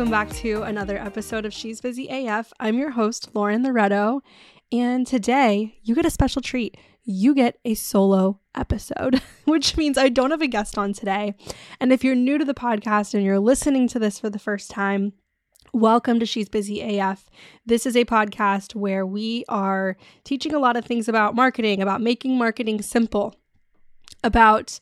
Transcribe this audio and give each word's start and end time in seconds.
welcome 0.00 0.10
back 0.10 0.30
to 0.30 0.62
another 0.62 0.96
episode 0.96 1.44
of 1.44 1.52
She's 1.52 1.82
Busy 1.82 2.08
AF. 2.08 2.54
I'm 2.58 2.78
your 2.78 2.92
host, 2.92 3.34
Lauren 3.34 3.62
Loreto, 3.62 4.22
and 4.72 5.06
today 5.06 5.76
you 5.82 5.94
get 5.94 6.06
a 6.06 6.10
special 6.10 6.40
treat. 6.40 6.78
You 7.04 7.34
get 7.34 7.58
a 7.66 7.74
solo 7.74 8.40
episode, 8.54 9.20
which 9.44 9.76
means 9.76 9.98
I 9.98 10.08
don't 10.08 10.30
have 10.30 10.40
a 10.40 10.46
guest 10.46 10.78
on 10.78 10.94
today. 10.94 11.34
And 11.80 11.92
if 11.92 12.02
you're 12.02 12.14
new 12.14 12.38
to 12.38 12.46
the 12.46 12.54
podcast 12.54 13.12
and 13.12 13.22
you're 13.22 13.38
listening 13.38 13.88
to 13.88 13.98
this 13.98 14.18
for 14.18 14.30
the 14.30 14.38
first 14.38 14.70
time, 14.70 15.12
Welcome 15.74 16.18
to 16.20 16.24
She's 16.24 16.48
Busy 16.48 16.98
AF. 16.98 17.28
This 17.66 17.84
is 17.84 17.94
a 17.94 18.06
podcast 18.06 18.74
where 18.74 19.04
we 19.04 19.44
are 19.50 19.98
teaching 20.24 20.54
a 20.54 20.58
lot 20.58 20.78
of 20.78 20.86
things 20.86 21.10
about 21.10 21.34
marketing, 21.34 21.82
about 21.82 22.00
making 22.00 22.38
marketing 22.38 22.80
simple, 22.80 23.36
about 24.24 24.80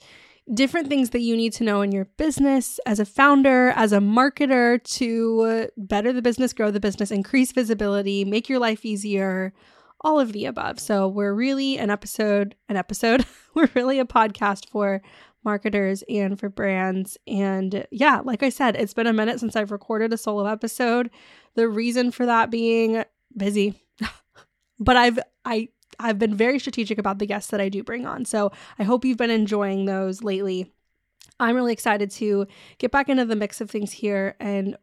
different 0.53 0.89
things 0.89 1.11
that 1.11 1.21
you 1.21 1.37
need 1.37 1.53
to 1.55 1.65
know 1.65 1.83
in 1.83 1.93
your 1.93 2.07
business 2.17 2.81
as 2.87 3.01
a 3.01 3.05
founder, 3.05 3.71
as 3.71 3.93
a 3.93 3.99
marketer 3.99 4.83
to 4.83 5.69
better 5.77 6.13
the 6.13 6.23
business, 6.23 6.53
grow 6.53 6.71
the 6.71 6.81
business, 6.81 7.11
increase 7.11 7.53
visibility, 7.53 8.25
make 8.25 8.49
your 8.49 8.59
life 8.59 8.85
easier, 8.85 9.53
all 10.01 10.21
of 10.21 10.33
the 10.33 10.45
above. 10.45 10.79
So, 10.79 11.09
we're 11.09 11.35
really 11.35 11.79
an 11.79 11.91
episode, 11.91 12.55
an 12.69 12.77
episode, 12.77 13.27
we're 13.55 13.71
really 13.75 13.99
a 13.99 14.05
podcast 14.05 14.69
for 14.69 15.03
marketers 15.45 16.03
and 16.09 16.39
for 16.39 16.49
brands. 16.49 17.17
And 17.27 17.87
yeah, 17.91 18.21
like 18.25 18.43
I 18.43 18.49
said, 18.49 18.77
it's 18.77 18.95
been 18.95 19.07
a 19.07 19.13
minute 19.13 19.41
since 19.41 19.57
I've 19.57 19.71
recorded 19.71 20.13
a 20.13 20.19
solo 20.19 20.47
episode. 20.47 21.11
The 21.55 21.69
reason 21.69 22.11
for 22.11 22.27
that 22.27 22.51
being 22.51 23.05
busy. 23.37 23.83
but 24.79 24.97
I've 24.97 25.19
I 25.45 25.69
I've 25.99 26.19
been 26.19 26.35
very 26.35 26.59
strategic 26.59 26.99
about 26.99 27.19
the 27.19 27.27
guests 27.27 27.51
that 27.51 27.61
I 27.61 27.69
do 27.69 27.83
bring 27.83 28.07
on. 28.07 28.25
So 28.25 28.53
I 28.79 28.85
hope 28.85 29.05
you've 29.05 29.19
been 29.19 29.31
enjoying 29.31 29.85
those 29.85 30.23
lately. 30.23 30.73
I'm 31.41 31.57
really 31.57 31.73
excited 31.73 32.11
to 32.13 32.47
get 32.79 32.91
back 32.91 33.09
into 33.09 33.25
the 33.25 33.37
mix 33.37 33.61
of 33.61 33.71
things 33.71 33.93
here 33.93 34.37
and 34.41 34.77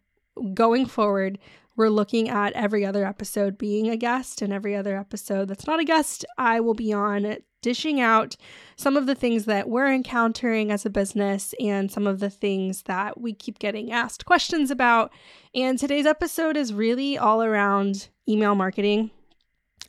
going 0.54 0.86
forward, 0.86 1.40
we're 1.76 1.90
looking 1.90 2.30
at 2.30 2.54
every 2.54 2.86
other 2.86 3.06
episode 3.06 3.58
being 3.58 3.90
a 3.90 3.98
guest, 3.98 4.42
and 4.42 4.54
every 4.54 4.76
other 4.76 4.98
episode 4.98 5.50
that's 5.50 5.68
not 5.68 5.80
a 5.80 5.86
guest, 5.86 6.26
I 6.38 6.60
will 6.60 6.74
be 6.74 6.94
on 6.94 7.38
dishing 7.62 8.00
out 8.00 8.36
some 8.76 8.96
of 8.96 9.08
the 9.08 9.16
things 9.16 9.46
that 9.46 9.68
we're 9.68 9.92
encountering 9.92 10.72
as 10.72 10.86
a 10.86 10.90
business 10.90 11.54
and 11.60 11.92
some 11.92 12.06
of 12.06 12.20
the 12.20 12.30
things 12.30 12.84
that 12.84 13.20
we 13.20 13.34
keep 13.34 13.60
getting 13.60 13.92
asked 13.92 14.26
questions 14.26 14.70
about. 14.70 15.12
And 15.54 15.78
today's 15.78 16.06
episode 16.06 16.56
is 16.56 16.74
really 16.74 17.18
all 17.18 17.42
around 17.42 18.10
email 18.30 18.56
marketing 18.56 19.12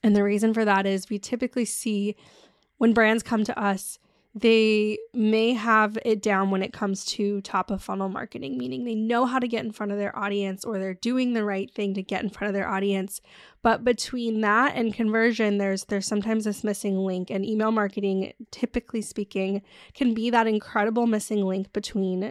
and 0.02 0.14
the 0.14 0.22
reason 0.22 0.54
for 0.54 0.64
that 0.64 0.86
is 0.86 1.10
we 1.10 1.18
typically 1.18 1.64
see 1.64 2.16
when 2.78 2.92
brands 2.92 3.22
come 3.22 3.44
to 3.44 3.58
us, 3.58 3.98
they 4.36 4.98
may 5.14 5.54
have 5.54 5.96
it 6.04 6.20
down 6.20 6.50
when 6.50 6.62
it 6.62 6.70
comes 6.70 7.06
to 7.06 7.40
top 7.40 7.70
of 7.70 7.82
funnel 7.82 8.10
marketing, 8.10 8.58
meaning 8.58 8.84
they 8.84 8.94
know 8.94 9.24
how 9.24 9.38
to 9.38 9.48
get 9.48 9.64
in 9.64 9.72
front 9.72 9.92
of 9.92 9.98
their 9.98 10.16
audience 10.16 10.62
or 10.62 10.78
they're 10.78 10.92
doing 10.92 11.32
the 11.32 11.42
right 11.42 11.72
thing 11.72 11.94
to 11.94 12.02
get 12.02 12.22
in 12.22 12.28
front 12.28 12.50
of 12.50 12.54
their 12.54 12.68
audience. 12.68 13.22
But 13.62 13.82
between 13.82 14.42
that 14.42 14.76
and 14.76 14.92
conversion, 14.92 15.56
there's 15.56 15.84
there's 15.84 16.06
sometimes 16.06 16.44
this 16.44 16.62
missing 16.62 16.98
link. 16.98 17.30
And 17.30 17.46
email 17.46 17.72
marketing, 17.72 18.34
typically 18.50 19.00
speaking, 19.00 19.62
can 19.94 20.12
be 20.12 20.28
that 20.28 20.46
incredible 20.46 21.06
missing 21.06 21.42
link 21.42 21.72
between 21.72 22.30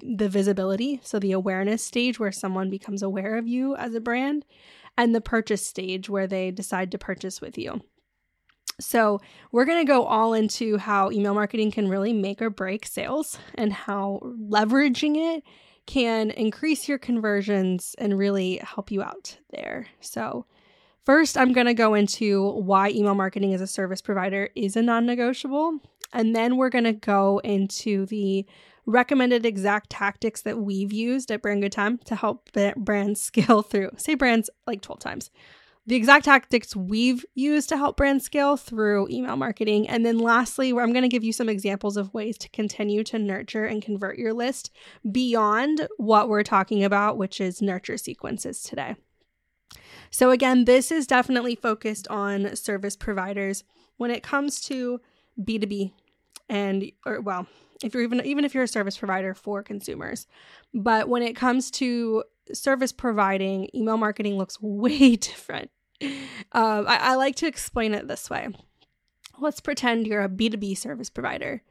the 0.00 0.28
visibility, 0.28 1.00
so 1.04 1.20
the 1.20 1.32
awareness 1.32 1.82
stage 1.82 2.18
where 2.18 2.32
someone 2.32 2.70
becomes 2.70 3.02
aware 3.02 3.38
of 3.38 3.46
you 3.46 3.76
as 3.76 3.94
a 3.94 4.00
brand, 4.00 4.44
and 4.96 5.14
the 5.14 5.20
purchase 5.20 5.66
stage 5.66 6.08
where 6.08 6.26
they 6.26 6.50
decide 6.50 6.90
to 6.92 6.98
purchase 6.98 7.40
with 7.40 7.58
you. 7.58 7.80
So, 8.78 9.20
we're 9.52 9.64
going 9.64 9.84
to 9.84 9.90
go 9.90 10.04
all 10.04 10.34
into 10.34 10.76
how 10.76 11.10
email 11.10 11.32
marketing 11.32 11.70
can 11.70 11.88
really 11.88 12.12
make 12.12 12.42
or 12.42 12.50
break 12.50 12.86
sales 12.86 13.38
and 13.54 13.72
how 13.72 14.20
leveraging 14.22 15.36
it 15.36 15.44
can 15.86 16.30
increase 16.30 16.88
your 16.88 16.98
conversions 16.98 17.94
and 17.98 18.18
really 18.18 18.58
help 18.58 18.90
you 18.90 19.02
out 19.02 19.38
there. 19.50 19.86
So, 20.00 20.44
first, 21.04 21.38
I'm 21.38 21.54
going 21.54 21.68
to 21.68 21.74
go 21.74 21.94
into 21.94 22.50
why 22.50 22.90
email 22.90 23.14
marketing 23.14 23.54
as 23.54 23.62
a 23.62 23.66
service 23.66 24.02
provider 24.02 24.50
is 24.54 24.76
a 24.76 24.82
non 24.82 25.06
negotiable. 25.06 25.78
And 26.12 26.36
then 26.36 26.56
we're 26.56 26.70
going 26.70 26.84
to 26.84 26.92
go 26.92 27.38
into 27.44 28.06
the 28.06 28.46
recommended 28.86 29.44
exact 29.44 29.90
tactics 29.90 30.42
that 30.42 30.58
we've 30.58 30.92
used 30.92 31.30
at 31.30 31.42
Brand 31.42 31.62
Good 31.62 31.72
Time 31.72 31.98
to 32.04 32.14
help 32.14 32.50
brands 32.76 33.20
scale 33.22 33.62
through. 33.62 33.90
Say 33.96 34.14
brands 34.14 34.48
like 34.66 34.80
12 34.80 35.00
times. 35.00 35.30
The 35.88 35.94
exact 35.94 36.24
tactics 36.24 36.74
we've 36.74 37.24
used 37.34 37.68
to 37.68 37.76
help 37.76 37.96
brands 37.96 38.24
scale 38.24 38.56
through 38.56 39.08
email 39.08 39.36
marketing. 39.36 39.88
And 39.88 40.04
then 40.04 40.18
lastly, 40.18 40.70
I'm 40.70 40.92
going 40.92 41.02
to 41.02 41.08
give 41.08 41.22
you 41.22 41.32
some 41.32 41.48
examples 41.48 41.96
of 41.96 42.12
ways 42.12 42.36
to 42.38 42.48
continue 42.48 43.04
to 43.04 43.20
nurture 43.20 43.66
and 43.66 43.80
convert 43.80 44.18
your 44.18 44.32
list 44.32 44.72
beyond 45.12 45.86
what 45.96 46.28
we're 46.28 46.42
talking 46.42 46.82
about, 46.82 47.18
which 47.18 47.40
is 47.40 47.62
nurture 47.62 47.98
sequences 47.98 48.62
today. 48.62 48.96
So, 50.10 50.30
again, 50.30 50.64
this 50.64 50.90
is 50.90 51.06
definitely 51.06 51.54
focused 51.54 52.08
on 52.08 52.56
service 52.56 52.96
providers. 52.96 53.62
When 53.96 54.10
it 54.10 54.24
comes 54.24 54.60
to 54.62 55.00
B2B 55.40 55.92
and, 56.48 56.90
or 57.04 57.20
well, 57.20 57.46
if 57.82 57.94
you're 57.94 58.02
even 58.02 58.24
even 58.24 58.44
if 58.44 58.54
you're 58.54 58.64
a 58.64 58.68
service 58.68 58.96
provider 58.96 59.34
for 59.34 59.62
consumers. 59.62 60.26
But 60.74 61.08
when 61.08 61.22
it 61.22 61.34
comes 61.34 61.70
to 61.72 62.24
service 62.52 62.92
providing, 62.92 63.68
email 63.74 63.96
marketing 63.96 64.38
looks 64.38 64.58
way 64.60 65.16
different. 65.16 65.70
Um, 66.52 66.86
I, 66.86 66.98
I 67.00 67.14
like 67.14 67.36
to 67.36 67.46
explain 67.46 67.94
it 67.94 68.06
this 68.06 68.28
way. 68.28 68.48
Let's 69.38 69.60
pretend 69.60 70.06
you're 70.06 70.22
a 70.22 70.28
B2B 70.28 70.76
service 70.76 71.10
provider. 71.10 71.62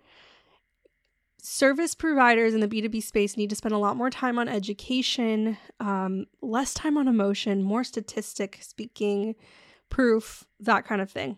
Service 1.42 1.94
providers 1.94 2.56
in 2.56 2.60
the 2.60 2.68
B2B 2.68 3.04
space 3.04 3.38
need 3.38 3.52
to 3.52 3.56
spend 3.56 3.76
a 3.76 3.78
lot 3.78 3.98
more 3.98 4.10
time 4.10 4.40
on 4.40 4.50
education, 4.50 5.58
um, 5.80 6.26
less 6.42 6.74
time 6.74 6.98
on 6.98 7.08
emotion, 7.08 7.62
more 7.62 7.84
statistic 7.84 8.58
speaking, 8.62 9.36
proof, 9.90 10.44
that 10.60 10.86
kind 10.86 11.02
of 11.02 11.12
thing. 11.12 11.38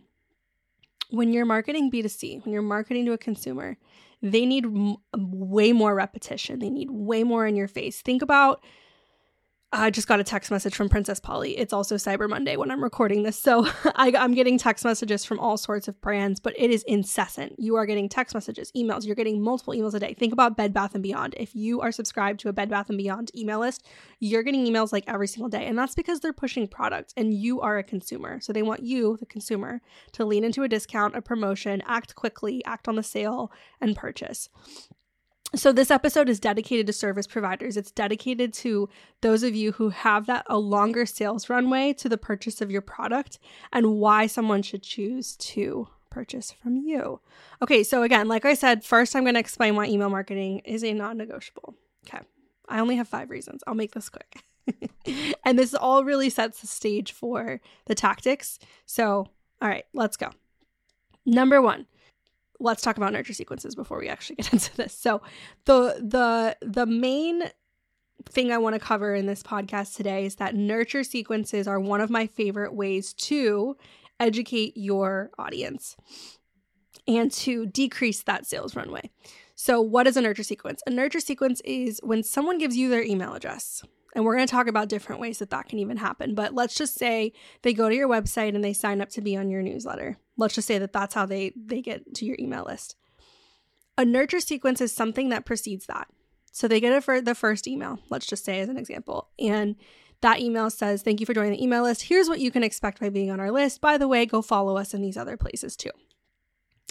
When 1.10 1.34
you're 1.34 1.46
marketing 1.46 1.92
B2C, 1.92 2.46
when 2.46 2.54
you're 2.54 2.62
marketing 2.62 3.06
to 3.06 3.14
a 3.14 3.18
consumer, 3.18 3.78
they 4.22 4.46
need 4.46 4.66
m- 4.66 4.98
way 5.16 5.74
more 5.74 5.94
repetition. 5.96 6.60
They 6.60 6.70
need 6.70 6.90
way 6.92 7.24
more 7.24 7.46
in 7.48 7.56
your 7.56 7.68
face. 7.68 8.02
Think 8.02 8.22
about 8.22 8.64
I 9.74 9.90
just 9.90 10.08
got 10.08 10.22
a 10.22 10.24
text 10.24 10.50
message 10.50 10.76
from 10.76 10.88
Princess 10.88 11.20
Polly. 11.20 11.58
It's 11.58 11.74
also 11.74 11.96
Cyber 11.96 12.30
Monday 12.30 12.56
when 12.56 12.72
I'm 12.72 12.82
recording 12.82 13.24
this. 13.24 13.38
So 13.38 13.68
I, 13.96 14.14
am 14.16 14.34
getting 14.34 14.58
text 14.58 14.86
messages 14.86 15.26
from 15.26 15.40
all 15.40 15.58
sorts 15.58 15.90
of 15.90 16.00
brands, 16.00 16.40
but 16.40 16.54
it 16.58 16.72
is 16.72 16.84
incessant. 16.84 17.54
You 17.58 17.76
are 17.76 17.86
getting 17.86 18.08
text 18.08 18.34
messages, 18.34 18.72
emails. 18.78 19.06
You're 19.06 19.16
getting 19.16 19.42
multiple 19.42 19.74
emails 19.74 19.94
a 19.94 20.00
day. 20.00 20.14
Think 20.14 20.32
about 20.32 20.56
Bed 20.56 20.74
Bath 20.74 21.00
& 21.00 21.02
Beyond. 21.02 21.36
If 21.38 21.54
you 21.54 21.82
are 21.82 21.92
subscribed 21.92 22.40
to 22.42 22.50
a 22.50 22.54
Bed 22.54 22.70
Bath 22.70 22.88
& 22.88 22.98
Beyond 22.98 23.32
email 23.36 23.60
list, 23.60 23.86
you're 24.22 24.42
getting 24.42 24.66
emails 24.66 24.94
like 24.94 25.04
every 25.06 25.28
single 25.28 25.50
day. 25.50 25.66
And 25.66 25.78
that's 25.78 25.96
because 25.96 26.22
they're 26.22 26.32
pushing 26.32 26.70
products 26.70 27.14
and 27.18 27.34
you 27.34 27.60
are 27.60 27.78
a 27.78 27.84
consumer. 27.84 28.40
So 28.40 28.54
they 28.54 28.64
want 28.64 28.84
you, 28.84 29.18
the 29.18 29.26
consumer, 29.26 29.82
to 30.14 30.24
lean 30.24 30.46
into 30.46 30.64
a 30.64 30.70
discount, 30.70 31.14
a 31.14 31.22
promotion, 31.22 31.84
act 31.86 32.16
quickly, 32.16 32.64
act 32.64 32.88
on 32.88 32.96
the 32.96 33.04
sale, 33.04 33.52
and 33.82 33.98
purchase. 33.98 34.48
So, 35.56 35.72
this 35.72 35.92
episode 35.92 36.28
is 36.28 36.42
dedicated 36.42 36.88
to 36.88 36.94
service 36.94 37.26
providers. 37.26 37.78
It's 37.78 37.92
dedicated 37.92 38.54
to 38.56 38.90
those 39.22 39.44
of 39.44 39.56
you 39.56 39.72
who 39.72 39.90
have 39.90 40.26
that 40.26 40.46
a 40.48 40.58
longer 40.58 41.06
sales 41.06 41.50
runway 41.50 41.94
to 41.94 42.10
the 42.10 42.18
purchase 42.18 42.60
of 42.60 42.70
your 42.70 42.82
product 42.82 43.40
and 43.72 43.96
why 43.96 44.28
someone 44.28 44.62
should 44.62 44.84
choose 44.84 45.38
to 45.38 45.88
purchase 46.10 46.52
from 46.52 46.76
you. 46.76 47.22
Okay, 47.62 47.84
so 47.84 48.04
again, 48.04 48.28
like 48.28 48.44
I 48.44 48.56
said, 48.56 48.84
first 48.84 49.16
I'm 49.16 49.24
going 49.24 49.36
to 49.36 49.40
explain 49.40 49.76
why 49.76 49.86
email 49.86 50.10
marketing 50.10 50.60
is 50.66 50.84
a 50.84 50.94
non 50.94 51.18
negotiable. 51.18 51.76
Okay, 52.06 52.24
I 52.68 52.80
only 52.80 52.98
have 52.98 53.08
five 53.08 53.30
reasons. 53.30 53.64
I'll 53.66 53.74
make 53.74 53.94
this 53.94 54.10
quick. 54.10 54.44
and 55.46 55.58
this 55.58 55.74
all 55.74 56.04
really 56.04 56.30
sets 56.30 56.60
the 56.60 56.68
stage 56.68 57.14
for 57.14 57.62
the 57.86 57.96
tactics. 57.96 58.60
So, 58.86 59.28
all 59.62 59.70
right, 59.70 59.86
let's 59.94 60.18
go. 60.18 60.32
Number 61.26 61.62
one, 61.62 61.86
let's 62.60 62.82
talk 62.82 62.98
about 62.98 63.14
nurture 63.14 63.34
sequences 63.34 63.76
before 63.76 64.00
we 64.00 64.08
actually 64.08 64.36
get 64.38 64.54
into 64.54 64.76
this. 64.76 64.94
So 64.94 65.22
the 65.66 65.98
the 66.00 66.58
the 66.68 66.86
main 66.86 67.44
thing 68.30 68.52
I 68.52 68.58
want 68.58 68.74
to 68.74 68.80
cover 68.80 69.16
in 69.16 69.26
this 69.26 69.44
podcast 69.44 69.96
today 69.96 70.26
is 70.26 70.36
that 70.36 70.56
nurture 70.56 71.04
sequences 71.04 71.68
are 71.68 71.80
one 71.80 72.02
of 72.02 72.10
my 72.10 72.28
favorite 72.28 72.74
ways 72.74 73.14
to 73.14 73.78
educate 74.20 74.76
your 74.76 75.32
audience 75.38 75.96
and 77.08 77.32
to 77.32 77.66
decrease 77.68 78.24
that 78.24 78.46
sales 78.46 78.76
runway. 78.76 79.10
So, 79.56 79.82
what 79.82 80.08
is 80.08 80.18
a 80.18 80.22
nurture 80.22 80.44
sequence? 80.44 80.82
A 80.86 80.90
nurture 80.90 81.20
sequence 81.20 81.62
is 81.62 82.00
when 82.04 82.24
someone 82.24 82.58
gives 82.58 82.78
you 82.78 82.90
their 82.90 83.04
email 83.04 83.34
address. 83.34 83.84
And 84.16 84.26
we're 84.26 84.36
going 84.36 84.48
to 84.48 84.52
talk 84.52 84.68
about 84.68 84.90
different 84.90 85.22
ways 85.22 85.40
that 85.40 85.50
that 85.50 85.68
can 85.68 85.80
even 85.80 85.98
happen. 85.98 86.34
But 86.34 86.54
let's 86.54 86.76
just 86.76 86.96
say 86.96 87.34
they 87.62 87.74
go 87.74 87.90
to 87.90 87.96
your 87.96 88.08
website 88.08 88.56
and 88.56 88.64
they 88.64 88.74
sign 88.74 89.02
up 89.02 89.10
to 89.10 89.22
be 89.22 89.36
on 89.36 89.50
your 89.50 89.62
newsletter. 89.62 90.18
Let's 90.38 90.56
just 90.56 90.68
say 90.68 90.78
that 90.80 90.94
that's 90.94 91.14
how 91.14 91.26
they 91.26 91.54
they 91.56 91.82
get 91.82 92.16
to 92.16 92.26
your 92.26 92.38
email 92.40 92.66
list. 92.66 92.96
A 93.98 94.06
nurture 94.06 94.40
sequence 94.40 94.82
is 94.82 94.92
something 94.92 95.30
that 95.30 95.46
precedes 95.46 95.88
that. 95.88 96.08
So 96.52 96.68
they 96.68 96.80
get 96.80 97.04
for 97.04 97.22
the 97.22 97.36
first 97.36 97.68
email, 97.68 98.00
let's 98.10 98.26
just 98.26 98.44
say 98.44 98.60
as 98.60 98.70
an 98.70 98.78
example. 98.78 99.30
And 99.38 99.76
that 100.22 100.40
email 100.40 100.70
says, 100.70 101.04
Thank 101.04 101.20
you 101.20 101.26
for 101.26 101.34
joining 101.34 101.52
the 101.52 101.64
email 101.64 101.84
list. 101.84 102.04
Here's 102.04 102.30
what 102.30 102.40
you 102.40 102.50
can 102.50 102.64
expect 102.64 103.00
by 103.00 103.10
being 103.10 103.30
on 103.30 103.40
our 103.40 103.52
list. 103.52 103.82
By 103.82 103.98
the 103.98 104.08
way, 104.08 104.26
go 104.26 104.42
follow 104.42 104.78
us 104.78 104.94
in 104.94 105.02
these 105.02 105.18
other 105.18 105.38
places 105.38 105.76
too. 105.76 105.92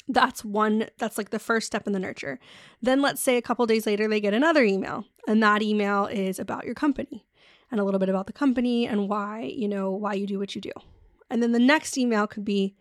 That's 0.09 0.45
one, 0.45 0.87
that's 0.99 1.19
like 1.19 1.31
the 1.31 1.39
first 1.39 1.67
step 1.67 1.87
in 1.87 1.93
the 1.93 1.99
nurture. 1.99 2.39
Then 2.81 3.03
let's 3.03 3.21
say 3.21 3.37
a 3.37 3.43
couple 3.43 3.67
days 3.67 3.87
later, 3.87 4.07
they 4.07 4.21
get 4.21 4.35
another 4.35 4.63
email, 4.63 5.05
and 5.27 5.43
that 5.43 5.63
email 5.63 6.07
is 6.07 6.39
about 6.39 6.65
your 6.65 6.75
company 6.75 7.27
and 7.71 7.81
a 7.81 7.85
little 7.85 7.99
bit 7.99 8.09
about 8.09 8.27
the 8.27 8.33
company 8.33 8.87
and 8.87 9.09
why, 9.09 9.43
you 9.43 9.69
know, 9.69 9.91
why 9.91 10.15
you 10.15 10.27
do 10.27 10.39
what 10.39 10.55
you 10.55 10.61
do. 10.61 10.73
And 11.29 11.43
then 11.43 11.53
the 11.53 11.59
next 11.59 11.99
email 11.99 12.27
could 12.29 12.45
be 12.45 12.77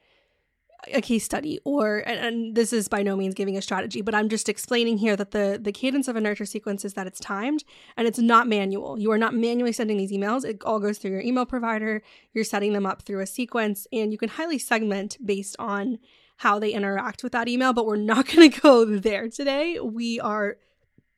a 0.93 1.01
case 1.01 1.23
study 1.23 1.59
or 1.63 2.03
and, 2.05 2.19
and, 2.19 2.55
this 2.55 2.71
is 2.71 2.87
by 2.87 3.01
no 3.01 3.15
means 3.15 3.33
giving 3.33 3.57
a 3.57 3.61
strategy 3.61 4.01
but 4.01 4.13
i'm 4.13 4.29
just 4.29 4.47
explaining 4.47 4.97
here 4.97 5.15
that 5.15 5.31
the 5.31 5.59
the 5.59 5.71
cadence 5.71 6.07
of 6.07 6.15
a 6.15 6.21
nurture 6.21 6.45
sequence 6.45 6.85
is 6.85 6.93
that 6.93 7.07
it's 7.07 7.19
timed 7.19 7.63
and 7.97 8.07
it's 8.07 8.19
not 8.19 8.47
manual 8.47 8.99
you 8.99 9.11
are 9.11 9.17
not 9.17 9.33
manually 9.33 9.71
sending 9.71 9.97
these 9.97 10.11
emails 10.11 10.45
it 10.45 10.61
all 10.63 10.79
goes 10.79 10.97
through 10.97 11.11
your 11.11 11.21
email 11.21 11.45
provider 11.45 12.01
you're 12.33 12.43
setting 12.43 12.73
them 12.73 12.85
up 12.85 13.01
through 13.01 13.19
a 13.19 13.25
sequence 13.25 13.87
and 13.91 14.11
you 14.11 14.17
can 14.17 14.29
highly 14.29 14.59
segment 14.59 15.17
based 15.25 15.55
on 15.57 15.97
how 16.37 16.59
they 16.59 16.71
interact 16.71 17.23
with 17.23 17.31
that 17.31 17.47
email 17.47 17.73
but 17.73 17.85
we're 17.85 17.95
not 17.95 18.27
going 18.35 18.49
to 18.49 18.61
go 18.61 18.85
there 18.85 19.29
today 19.29 19.79
we 19.79 20.19
are 20.19 20.57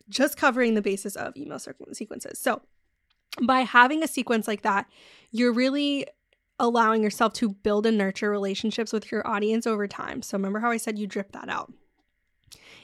just 0.10 0.38
covering 0.38 0.74
the 0.74 0.82
basis 0.82 1.16
of 1.16 1.36
email 1.36 1.60
sequences 1.92 2.40
so 2.40 2.62
by 3.42 3.62
having 3.62 4.04
a 4.04 4.08
sequence 4.08 4.48
like 4.48 4.62
that 4.62 4.88
you're 5.32 5.54
really 5.54 6.06
allowing 6.60 7.04
yourself 7.04 7.34
to 7.34 7.50
build 7.50 7.86
and 7.86 7.98
nurture 7.98 8.30
relationships 8.30 8.92
with 8.92 9.12
your 9.12 9.26
audience 9.28 9.68
over 9.68 9.88
time. 9.88 10.22
So 10.22 10.38
remember 10.38 10.60
how 10.60 10.72
I 10.72 10.78
said 10.78 10.98
you 10.98 11.08
drip 11.08 11.32
that 11.34 11.50
out. 11.50 11.72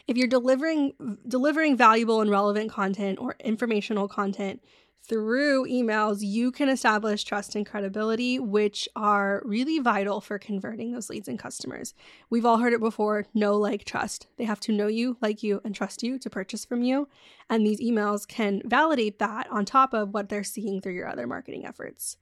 If 0.08 0.18
you're 0.18 0.28
delivering 0.28 1.18
delivering 1.28 1.78
valuable 1.78 2.22
and 2.22 2.30
relevant 2.30 2.72
content 2.72 3.20
or 3.20 3.36
informational 3.40 4.08
content 4.08 4.62
through 5.06 5.68
emails, 5.68 6.20
you 6.22 6.50
can 6.50 6.70
establish 6.70 7.26
trust 7.26 7.56
and 7.56 7.66
credibility, 7.66 8.40
which 8.40 8.88
are 8.96 9.42
really 9.44 9.80
vital 9.80 10.22
for 10.22 10.40
converting 10.40 10.94
those 10.94 11.10
leads 11.10 11.28
and 11.28 11.38
customers. 11.38 11.94
We've 12.30 12.46
all 12.46 12.60
heard 12.60 12.72
it 12.72 12.80
before 12.80 13.26
know, 13.34 13.58
like, 13.58 13.84
trust. 13.84 14.28
They 14.38 14.46
have 14.46 14.62
to 14.62 14.72
know 14.72 14.88
you, 14.88 15.18
like 15.22 15.44
you, 15.44 15.60
and 15.66 15.76
trust 15.76 16.04
you 16.04 16.18
to 16.20 16.30
purchase 16.30 16.64
from 16.64 16.84
you. 16.84 17.10
And 17.50 17.66
these 17.66 17.82
emails 17.82 18.26
can 18.26 18.62
validate 18.64 19.20
that 19.20 19.48
on 19.52 19.66
top 19.66 19.94
of 19.94 20.14
what 20.14 20.30
they're 20.30 20.44
seeing 20.44 20.80
through 20.80 20.94
your 20.94 21.10
other 21.10 21.28
marketing 21.28 21.66
efforts. 21.66 22.16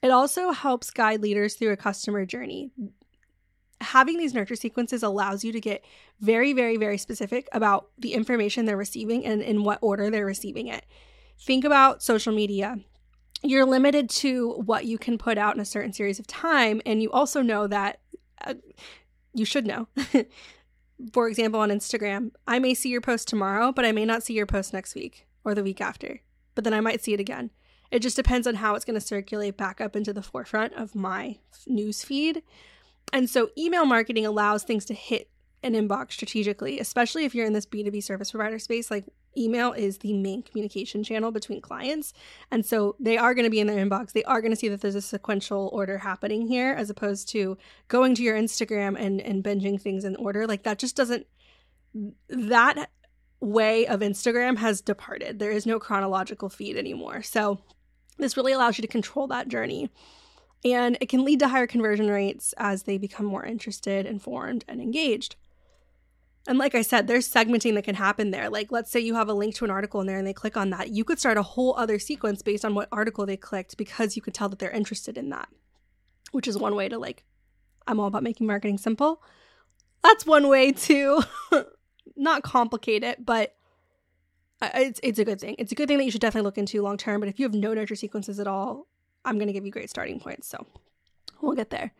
It 0.00 0.10
also 0.10 0.52
helps 0.52 0.90
guide 0.90 1.22
leaders 1.22 1.54
through 1.54 1.72
a 1.72 1.76
customer 1.76 2.24
journey. 2.24 2.70
Having 3.80 4.18
these 4.18 4.34
nurture 4.34 4.54
sequences 4.54 5.02
allows 5.02 5.42
you 5.42 5.50
to 5.50 5.60
get 5.60 5.84
very, 6.20 6.52
very, 6.52 6.76
very 6.76 6.98
specific 6.98 7.48
about 7.52 7.88
the 7.98 8.14
information 8.14 8.64
they're 8.64 8.76
receiving 8.76 9.26
and 9.26 9.42
in 9.42 9.64
what 9.64 9.80
order 9.82 10.08
they're 10.08 10.24
receiving 10.24 10.68
it. 10.68 10.84
Think 11.44 11.64
about 11.64 12.04
social 12.04 12.32
media. 12.32 12.78
You're 13.42 13.66
limited 13.66 14.08
to 14.10 14.52
what 14.64 14.84
you 14.84 14.96
can 14.96 15.18
put 15.18 15.38
out 15.38 15.56
in 15.56 15.60
a 15.60 15.64
certain 15.64 15.92
series 15.92 16.20
of 16.20 16.26
time, 16.28 16.80
and 16.86 17.02
you 17.02 17.10
also 17.10 17.42
know 17.42 17.66
that 17.66 17.98
uh, 18.44 18.54
you 19.34 19.44
should 19.44 19.66
know. 19.66 19.88
For 21.12 21.26
example, 21.26 21.58
on 21.58 21.70
Instagram, 21.70 22.30
I 22.46 22.60
may 22.60 22.74
see 22.74 22.90
your 22.90 23.00
post 23.00 23.26
tomorrow, 23.26 23.72
but 23.72 23.84
I 23.84 23.90
may 23.90 24.04
not 24.04 24.22
see 24.22 24.34
your 24.34 24.46
post 24.46 24.72
next 24.72 24.94
week 24.94 25.26
or 25.42 25.52
the 25.52 25.64
week 25.64 25.80
after, 25.80 26.20
but 26.54 26.62
then 26.62 26.74
I 26.74 26.80
might 26.80 27.02
see 27.02 27.12
it 27.12 27.18
again. 27.18 27.50
It 27.90 28.02
just 28.02 28.14
depends 28.14 28.46
on 28.46 28.54
how 28.54 28.76
it's 28.76 28.84
going 28.84 28.94
to 28.94 29.04
circulate 29.04 29.56
back 29.56 29.80
up 29.80 29.96
into 29.96 30.12
the 30.12 30.22
forefront 30.22 30.74
of 30.74 30.94
my 30.94 31.38
news 31.66 32.04
feed. 32.04 32.44
And 33.12 33.28
so 33.28 33.50
email 33.58 33.84
marketing 33.84 34.24
allows 34.26 34.62
things 34.62 34.84
to 34.84 34.94
hit 34.94 35.28
an 35.64 35.74
inbox 35.74 36.12
strategically, 36.12 36.78
especially 36.78 37.24
if 37.24 37.34
you're 37.34 37.46
in 37.46 37.52
this 37.52 37.66
B2B 37.66 38.04
service 38.04 38.30
provider 38.30 38.60
space. 38.60 38.92
Like 38.92 39.06
email 39.36 39.72
is 39.72 39.98
the 39.98 40.12
main 40.12 40.42
communication 40.42 41.02
channel 41.02 41.30
between 41.30 41.60
clients. 41.60 42.12
And 42.50 42.64
so 42.64 42.96
they 43.00 43.16
are 43.16 43.34
going 43.34 43.44
to 43.44 43.50
be 43.50 43.60
in 43.60 43.66
their 43.66 43.84
inbox. 43.84 44.12
They 44.12 44.24
are 44.24 44.40
going 44.40 44.52
to 44.52 44.56
see 44.56 44.68
that 44.68 44.80
there's 44.80 44.94
a 44.94 45.02
sequential 45.02 45.70
order 45.72 45.98
happening 45.98 46.46
here 46.46 46.72
as 46.72 46.90
opposed 46.90 47.28
to 47.30 47.56
going 47.88 48.14
to 48.16 48.22
your 48.22 48.36
Instagram 48.36 48.96
and, 48.98 49.20
and 49.20 49.42
binging 49.42 49.80
things 49.80 50.04
in 50.04 50.16
order. 50.16 50.46
Like 50.46 50.62
that 50.64 50.78
just 50.78 50.96
doesn't, 50.96 51.26
that 52.28 52.90
way 53.40 53.86
of 53.86 54.00
Instagram 54.00 54.58
has 54.58 54.80
departed. 54.80 55.38
There 55.38 55.50
is 55.50 55.66
no 55.66 55.78
chronological 55.80 56.48
feed 56.48 56.76
anymore. 56.76 57.22
So 57.22 57.58
this 58.18 58.36
really 58.36 58.52
allows 58.52 58.78
you 58.78 58.82
to 58.82 58.88
control 58.88 59.26
that 59.28 59.48
journey. 59.48 59.90
And 60.64 60.96
it 61.00 61.08
can 61.08 61.24
lead 61.24 61.40
to 61.40 61.48
higher 61.48 61.66
conversion 61.66 62.08
rates 62.08 62.54
as 62.56 62.84
they 62.84 62.98
become 62.98 63.26
more 63.26 63.44
interested, 63.44 64.06
informed, 64.06 64.64
and 64.68 64.80
engaged. 64.80 65.34
And 66.48 66.58
like 66.58 66.74
I 66.74 66.82
said, 66.82 67.06
there's 67.06 67.30
segmenting 67.30 67.74
that 67.74 67.84
can 67.84 67.94
happen 67.94 68.32
there. 68.32 68.50
Like, 68.50 68.72
let's 68.72 68.90
say 68.90 68.98
you 68.98 69.14
have 69.14 69.28
a 69.28 69.34
link 69.34 69.54
to 69.56 69.64
an 69.64 69.70
article 69.70 70.00
in 70.00 70.08
there 70.08 70.18
and 70.18 70.26
they 70.26 70.32
click 70.32 70.56
on 70.56 70.70
that. 70.70 70.90
You 70.90 71.04
could 71.04 71.20
start 71.20 71.36
a 71.36 71.42
whole 71.42 71.74
other 71.76 71.98
sequence 72.00 72.42
based 72.42 72.64
on 72.64 72.74
what 72.74 72.88
article 72.90 73.26
they 73.26 73.36
clicked 73.36 73.76
because 73.76 74.16
you 74.16 74.22
could 74.22 74.34
tell 74.34 74.48
that 74.48 74.58
they're 74.58 74.70
interested 74.70 75.16
in 75.16 75.30
that, 75.30 75.48
which 76.32 76.48
is 76.48 76.58
one 76.58 76.74
way 76.74 76.88
to, 76.88 76.98
like, 76.98 77.24
I'm 77.86 78.00
all 78.00 78.08
about 78.08 78.24
making 78.24 78.46
marketing 78.46 78.78
simple. 78.78 79.22
That's 80.02 80.26
one 80.26 80.48
way 80.48 80.72
to 80.72 81.22
not 82.16 82.42
complicate 82.42 83.04
it, 83.04 83.24
but 83.24 83.54
it's 84.62 85.00
it's 85.02 85.18
a 85.18 85.24
good 85.24 85.40
thing. 85.40 85.56
It's 85.58 85.72
a 85.72 85.74
good 85.74 85.88
thing 85.88 85.98
that 85.98 86.04
you 86.04 86.10
should 86.10 86.20
definitely 86.20 86.46
look 86.46 86.58
into 86.58 86.82
long 86.82 86.96
term. 86.96 87.20
But 87.20 87.28
if 87.28 87.38
you 87.38 87.44
have 87.44 87.54
no 87.54 87.74
nurture 87.74 87.96
sequences 87.96 88.38
at 88.38 88.46
all, 88.46 88.86
I'm 89.24 89.36
going 89.36 89.48
to 89.48 89.52
give 89.52 89.64
you 89.64 89.72
great 89.72 89.90
starting 89.90 90.20
points. 90.20 90.48
So 90.48 90.66
we'll 91.40 91.54
get 91.54 91.70
there. 91.70 91.92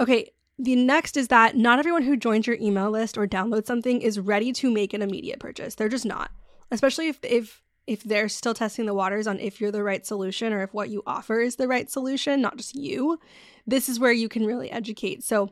Okay. 0.00 0.32
The 0.58 0.76
next 0.76 1.16
is 1.16 1.28
that 1.28 1.56
not 1.56 1.78
everyone 1.78 2.02
who 2.02 2.16
joins 2.16 2.46
your 2.46 2.56
email 2.60 2.90
list 2.90 3.18
or 3.18 3.26
downloads 3.26 3.66
something 3.66 4.00
is 4.00 4.20
ready 4.20 4.52
to 4.54 4.70
make 4.70 4.92
an 4.92 5.02
immediate 5.02 5.40
purchase. 5.40 5.74
They're 5.74 5.88
just 5.88 6.06
not. 6.06 6.30
Especially 6.70 7.08
if 7.08 7.18
if 7.22 7.62
if 7.86 8.02
they're 8.02 8.28
still 8.28 8.54
testing 8.54 8.86
the 8.86 8.94
waters 8.94 9.26
on 9.26 9.38
if 9.40 9.60
you're 9.60 9.72
the 9.72 9.82
right 9.82 10.06
solution 10.06 10.52
or 10.52 10.62
if 10.62 10.72
what 10.72 10.88
you 10.88 11.02
offer 11.06 11.40
is 11.40 11.56
the 11.56 11.68
right 11.68 11.90
solution, 11.90 12.40
not 12.40 12.56
just 12.56 12.74
you. 12.74 13.18
This 13.66 13.88
is 13.88 14.00
where 14.00 14.12
you 14.12 14.28
can 14.28 14.46
really 14.46 14.70
educate. 14.70 15.22
So 15.22 15.50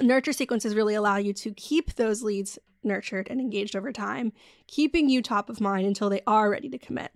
nurture 0.00 0.32
sequences 0.32 0.74
really 0.74 0.94
allow 0.94 1.18
you 1.18 1.32
to 1.34 1.52
keep 1.52 1.94
those 1.94 2.22
leads 2.22 2.58
nurtured, 2.84 3.28
and 3.30 3.40
engaged 3.40 3.76
over 3.76 3.92
time, 3.92 4.32
keeping 4.66 5.08
you 5.08 5.22
top 5.22 5.48
of 5.48 5.60
mind 5.60 5.86
until 5.86 6.10
they 6.10 6.22
are 6.26 6.50
ready 6.50 6.68
to 6.68 6.78
commit. 6.78 7.12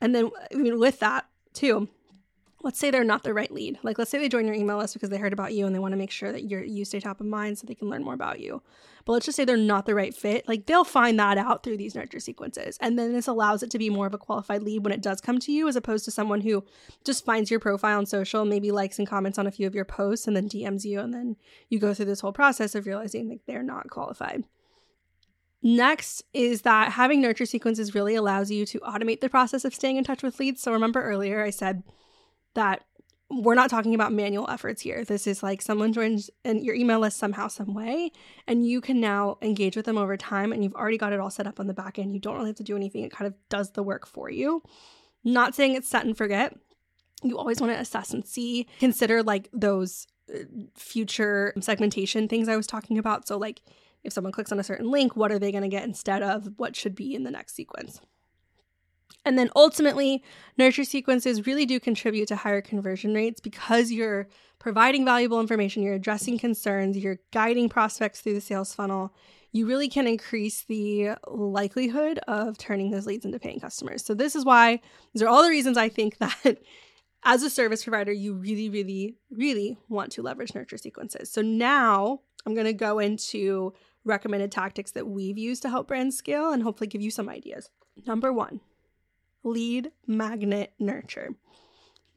And 0.00 0.14
then, 0.14 0.30
I 0.52 0.56
mean, 0.56 0.78
with 0.78 1.00
that, 1.00 1.26
too, 1.52 1.88
let's 2.64 2.78
say 2.78 2.90
they're 2.90 3.04
not 3.04 3.22
the 3.22 3.34
right 3.34 3.52
lead. 3.52 3.78
Like, 3.82 3.98
let's 3.98 4.10
say 4.10 4.18
they 4.18 4.28
join 4.28 4.46
your 4.46 4.54
email 4.54 4.78
list 4.78 4.94
because 4.94 5.10
they 5.10 5.18
heard 5.18 5.34
about 5.34 5.52
you 5.52 5.66
and 5.66 5.74
they 5.74 5.78
want 5.78 5.92
to 5.92 5.98
make 5.98 6.10
sure 6.10 6.32
that 6.32 6.44
you're, 6.44 6.64
you 6.64 6.86
stay 6.86 6.98
top 6.98 7.20
of 7.20 7.26
mind 7.26 7.58
so 7.58 7.66
they 7.66 7.74
can 7.74 7.90
learn 7.90 8.02
more 8.02 8.14
about 8.14 8.40
you. 8.40 8.62
But 9.04 9.12
let's 9.12 9.26
just 9.26 9.36
say 9.36 9.44
they're 9.44 9.58
not 9.58 9.84
the 9.84 9.94
right 9.94 10.14
fit. 10.14 10.48
Like, 10.48 10.64
they'll 10.64 10.82
find 10.82 11.18
that 11.20 11.36
out 11.36 11.62
through 11.62 11.76
these 11.76 11.94
nurture 11.94 12.20
sequences. 12.20 12.78
And 12.80 12.98
then 12.98 13.12
this 13.12 13.28
allows 13.28 13.62
it 13.62 13.70
to 13.72 13.78
be 13.78 13.90
more 13.90 14.06
of 14.06 14.14
a 14.14 14.18
qualified 14.18 14.62
lead 14.62 14.82
when 14.82 14.94
it 14.94 15.02
does 15.02 15.20
come 15.20 15.38
to 15.40 15.52
you, 15.52 15.68
as 15.68 15.76
opposed 15.76 16.06
to 16.06 16.10
someone 16.10 16.40
who 16.40 16.64
just 17.04 17.26
finds 17.26 17.50
your 17.50 17.60
profile 17.60 17.98
on 17.98 18.06
social, 18.06 18.46
maybe 18.46 18.72
likes 18.72 18.98
and 18.98 19.06
comments 19.06 19.38
on 19.38 19.46
a 19.46 19.52
few 19.52 19.66
of 19.66 19.74
your 19.74 19.84
posts, 19.84 20.26
and 20.26 20.34
then 20.34 20.48
DMs 20.48 20.86
you. 20.86 21.00
And 21.00 21.12
then 21.12 21.36
you 21.68 21.78
go 21.78 21.92
through 21.92 22.06
this 22.06 22.20
whole 22.20 22.32
process 22.32 22.74
of 22.74 22.86
realizing 22.86 23.28
that 23.28 23.40
they're 23.46 23.62
not 23.62 23.90
qualified. 23.90 24.44
Next 25.62 26.22
is 26.32 26.62
that 26.62 26.92
having 26.92 27.20
nurture 27.20 27.46
sequences 27.46 27.94
really 27.94 28.14
allows 28.14 28.50
you 28.50 28.64
to 28.66 28.80
automate 28.80 29.20
the 29.20 29.30
process 29.30 29.66
of 29.66 29.74
staying 29.74 29.96
in 29.96 30.04
touch 30.04 30.22
with 30.22 30.38
leads. 30.38 30.62
So 30.62 30.72
remember 30.72 31.02
earlier, 31.02 31.42
I 31.42 31.50
said 31.50 31.82
that 32.54 32.84
we're 33.30 33.54
not 33.54 33.70
talking 33.70 33.94
about 33.94 34.12
manual 34.12 34.48
efforts 34.48 34.82
here. 34.82 35.04
This 35.04 35.26
is 35.26 35.42
like 35.42 35.62
someone 35.62 35.92
joins 35.92 36.30
in 36.44 36.62
your 36.64 36.74
email 36.74 37.00
list 37.00 37.16
somehow, 37.16 37.48
some 37.48 37.74
way, 37.74 38.12
and 38.46 38.66
you 38.66 38.80
can 38.80 39.00
now 39.00 39.38
engage 39.42 39.76
with 39.76 39.86
them 39.86 39.98
over 39.98 40.16
time 40.16 40.52
and 40.52 40.62
you've 40.62 40.74
already 40.74 40.98
got 40.98 41.12
it 41.12 41.20
all 41.20 41.30
set 41.30 41.46
up 41.46 41.58
on 41.58 41.66
the 41.66 41.74
back 41.74 41.98
end. 41.98 42.12
You 42.12 42.20
don't 42.20 42.36
really 42.36 42.50
have 42.50 42.56
to 42.56 42.62
do 42.62 42.76
anything. 42.76 43.02
It 43.02 43.12
kind 43.12 43.26
of 43.26 43.34
does 43.48 43.72
the 43.72 43.82
work 43.82 44.06
for 44.06 44.30
you. 44.30 44.62
Not 45.24 45.54
saying 45.54 45.74
it's 45.74 45.88
set 45.88 46.04
and 46.04 46.16
forget. 46.16 46.56
You 47.22 47.38
always 47.38 47.60
want 47.60 47.72
to 47.72 47.80
assess 47.80 48.12
and 48.12 48.26
see, 48.26 48.66
consider 48.78 49.22
like 49.22 49.48
those 49.52 50.06
uh, 50.32 50.40
future 50.76 51.54
segmentation 51.60 52.28
things 52.28 52.48
I 52.48 52.56
was 52.56 52.66
talking 52.66 52.98
about. 52.98 53.26
So, 53.26 53.38
like 53.38 53.62
if 54.02 54.12
someone 54.12 54.32
clicks 54.32 54.52
on 54.52 54.60
a 54.60 54.64
certain 54.64 54.90
link, 54.90 55.16
what 55.16 55.32
are 55.32 55.38
they 55.38 55.50
going 55.50 55.62
to 55.62 55.68
get 55.68 55.84
instead 55.84 56.22
of 56.22 56.50
what 56.58 56.76
should 56.76 56.94
be 56.94 57.14
in 57.14 57.24
the 57.24 57.30
next 57.30 57.54
sequence? 57.54 58.00
And 59.24 59.38
then 59.38 59.50
ultimately, 59.56 60.22
nurture 60.58 60.84
sequences 60.84 61.46
really 61.46 61.66
do 61.66 61.80
contribute 61.80 62.28
to 62.28 62.36
higher 62.36 62.60
conversion 62.60 63.14
rates 63.14 63.40
because 63.40 63.90
you're 63.90 64.28
providing 64.58 65.04
valuable 65.04 65.40
information, 65.40 65.82
you're 65.82 65.94
addressing 65.94 66.38
concerns, 66.38 66.96
you're 66.96 67.20
guiding 67.32 67.68
prospects 67.68 68.20
through 68.20 68.34
the 68.34 68.40
sales 68.40 68.74
funnel. 68.74 69.14
You 69.52 69.66
really 69.66 69.88
can 69.88 70.06
increase 70.06 70.64
the 70.64 71.10
likelihood 71.28 72.18
of 72.26 72.58
turning 72.58 72.90
those 72.90 73.06
leads 73.06 73.24
into 73.24 73.38
paying 73.38 73.60
customers. 73.60 74.04
So, 74.04 74.12
this 74.14 74.34
is 74.34 74.44
why, 74.44 74.80
these 75.12 75.22
are 75.22 75.28
all 75.28 75.42
the 75.42 75.50
reasons 75.50 75.78
I 75.78 75.88
think 75.88 76.18
that 76.44 76.58
as 77.24 77.42
a 77.42 77.50
service 77.50 77.84
provider, 77.84 78.12
you 78.12 78.34
really, 78.34 78.68
really, 78.68 79.16
really 79.30 79.78
want 79.88 80.12
to 80.12 80.22
leverage 80.22 80.54
nurture 80.54 80.76
sequences. 80.76 81.30
So, 81.30 81.40
now 81.40 82.20
I'm 82.44 82.54
going 82.54 82.66
to 82.66 82.72
go 82.72 82.98
into 82.98 83.72
recommended 84.04 84.52
tactics 84.52 84.90
that 84.92 85.06
we've 85.06 85.38
used 85.38 85.62
to 85.62 85.70
help 85.70 85.88
brands 85.88 86.16
scale 86.16 86.52
and 86.52 86.62
hopefully 86.62 86.88
give 86.88 87.00
you 87.00 87.10
some 87.10 87.28
ideas. 87.28 87.70
Number 88.06 88.32
one, 88.32 88.60
lead 89.44 89.92
magnet 90.06 90.72
nurture. 90.78 91.34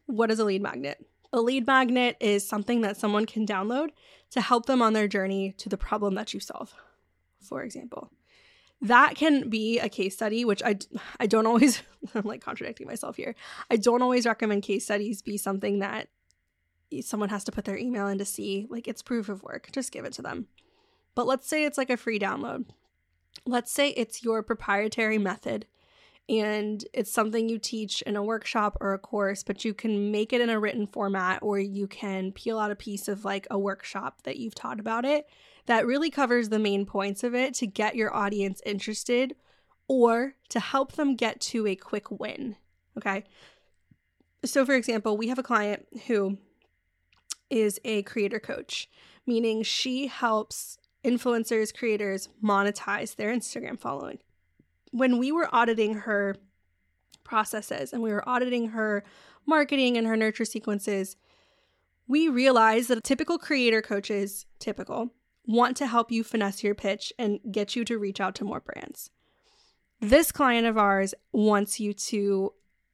What 0.08 0.32
is 0.32 0.40
a 0.40 0.46
lead 0.46 0.62
magnet? 0.62 1.06
A 1.34 1.42
lead 1.42 1.68
magnet 1.68 2.16
is 2.20 2.48
something 2.48 2.82
that 2.82 2.98
someone 2.98 3.26
can 3.26 3.46
download 3.46 3.90
to 4.32 4.42
help 4.42 4.66
them 4.66 4.82
on 4.82 4.94
their 4.94 5.08
journey 5.08 5.54
to 5.58 5.70
the 5.70 5.78
problem 5.78 6.16
that 6.16 6.34
you 6.34 6.40
solve. 6.40 6.74
For 7.42 7.64
example, 7.64 8.10
that 8.82 9.16
can 9.16 9.50
be 9.50 9.80
a 9.80 9.90
case 9.90 10.16
study, 10.16 10.46
which 10.46 10.64
I, 10.64 10.78
I 11.20 11.28
don't 11.28 11.46
always, 11.46 11.84
I'm 12.16 12.24
like 12.24 12.42
contradicting 12.42 12.88
myself 12.88 13.18
here. 13.18 13.36
I 13.70 13.76
don't 13.76 14.02
always 14.02 14.26
recommend 14.26 14.64
case 14.64 14.86
studies 14.86 15.22
be 15.22 15.38
something 15.38 15.80
that 15.80 16.08
someone 17.02 17.30
has 17.30 17.44
to 17.44 17.52
put 17.52 17.66
their 17.66 17.78
email 17.78 18.08
in 18.08 18.18
to 18.20 18.26
see. 18.26 18.66
Like 18.70 18.88
it's 18.88 19.02
proof 19.02 19.28
of 19.28 19.44
work. 19.44 19.70
Just 19.74 19.92
give 19.92 20.06
it 20.06 20.14
to 20.14 20.22
them. 20.22 20.48
But 21.16 21.28
let's 21.28 21.48
say 21.48 21.66
it's 21.66 21.78
like 21.78 21.90
a 21.90 21.98
free 21.98 22.20
download. 22.20 22.66
Let's 23.46 23.72
say 23.72 23.90
it's 23.90 24.24
your 24.24 24.44
proprietary 24.44 25.18
method 25.18 25.66
and 26.30 26.84
it's 26.94 27.12
something 27.12 27.48
you 27.48 27.58
teach 27.58 28.02
in 28.02 28.18
a 28.18 28.24
workshop 28.24 28.78
or 28.82 28.94
a 28.94 29.00
course, 29.00 29.44
but 29.44 29.64
you 29.64 29.74
can 29.74 30.12
make 30.12 30.34
it 30.34 30.42
in 30.42 30.50
a 30.50 30.60
written 30.60 30.86
format 30.86 31.40
or 31.42 31.58
you 31.58 31.88
can 31.88 32.34
peel 32.34 32.60
out 32.60 32.72
a 32.72 32.76
piece 32.76 33.08
of 33.08 33.24
like 33.24 33.48
a 33.50 33.58
workshop 33.58 34.24
that 34.24 34.38
you've 34.38 34.56
taught 34.56 34.80
about 34.80 35.06
it 35.06 35.28
that 35.68 35.86
really 35.86 36.10
covers 36.10 36.50
the 36.50 36.60
main 36.60 36.86
points 36.86 37.24
of 37.24 37.34
it 37.34 37.54
to 37.54 37.68
get 37.68 37.96
your 37.96 38.14
audience 38.14 38.62
interested 38.66 39.36
or 39.88 40.36
to 40.50 40.60
help 40.60 40.94
them 40.94 41.16
get 41.16 41.40
to 41.40 41.66
a 41.66 41.76
quick 41.76 42.12
win. 42.12 42.58
Okay. 42.98 43.24
So, 44.44 44.66
for 44.66 44.76
example, 44.76 45.18
we 45.18 45.30
have 45.30 45.40
a 45.40 45.44
client 45.44 45.88
who 46.08 46.38
is 47.50 47.80
a 47.86 48.02
creator 48.04 48.40
coach, 48.40 48.90
meaning 49.26 49.64
she 49.64 50.08
helps 50.08 50.78
influencers, 51.06 51.76
creators 51.76 52.28
monetize 52.44 53.16
their 53.16 53.34
Instagram 53.34 53.80
following 53.80 54.20
when 54.98 55.18
we 55.18 55.32
were 55.32 55.54
auditing 55.54 55.94
her 55.94 56.36
processes 57.24 57.94
and 57.94 58.02
we 58.02 58.12
were 58.12 58.28
auditing 58.28 58.70
her 58.70 59.04
marketing 59.46 59.98
and 59.98 60.08
her 60.08 60.18
nurture 60.18 60.46
sequences, 60.46 61.16
we 62.08 62.30
realized 62.30 62.90
that 62.90 63.04
typical 63.04 63.38
creator 63.38 63.82
coaches, 63.82 64.46
typical, 64.60 65.10
want 65.46 65.78
to 65.78 65.88
help 65.88 66.12
you 66.12 66.24
finesse 66.24 66.64
your 66.64 66.76
pitch 66.76 67.14
and 67.18 67.40
get 67.52 67.76
you 67.76 67.86
to 67.86 67.98
reach 67.98 68.20
out 68.20 68.36
to 68.36 68.46
more 68.46 68.60
brands. 68.60 69.10
This 70.00 70.32
client 70.32 70.68
of 70.68 70.78
ours 70.78 71.14
wants 71.32 71.80
you 71.80 71.94
to 71.94 72.54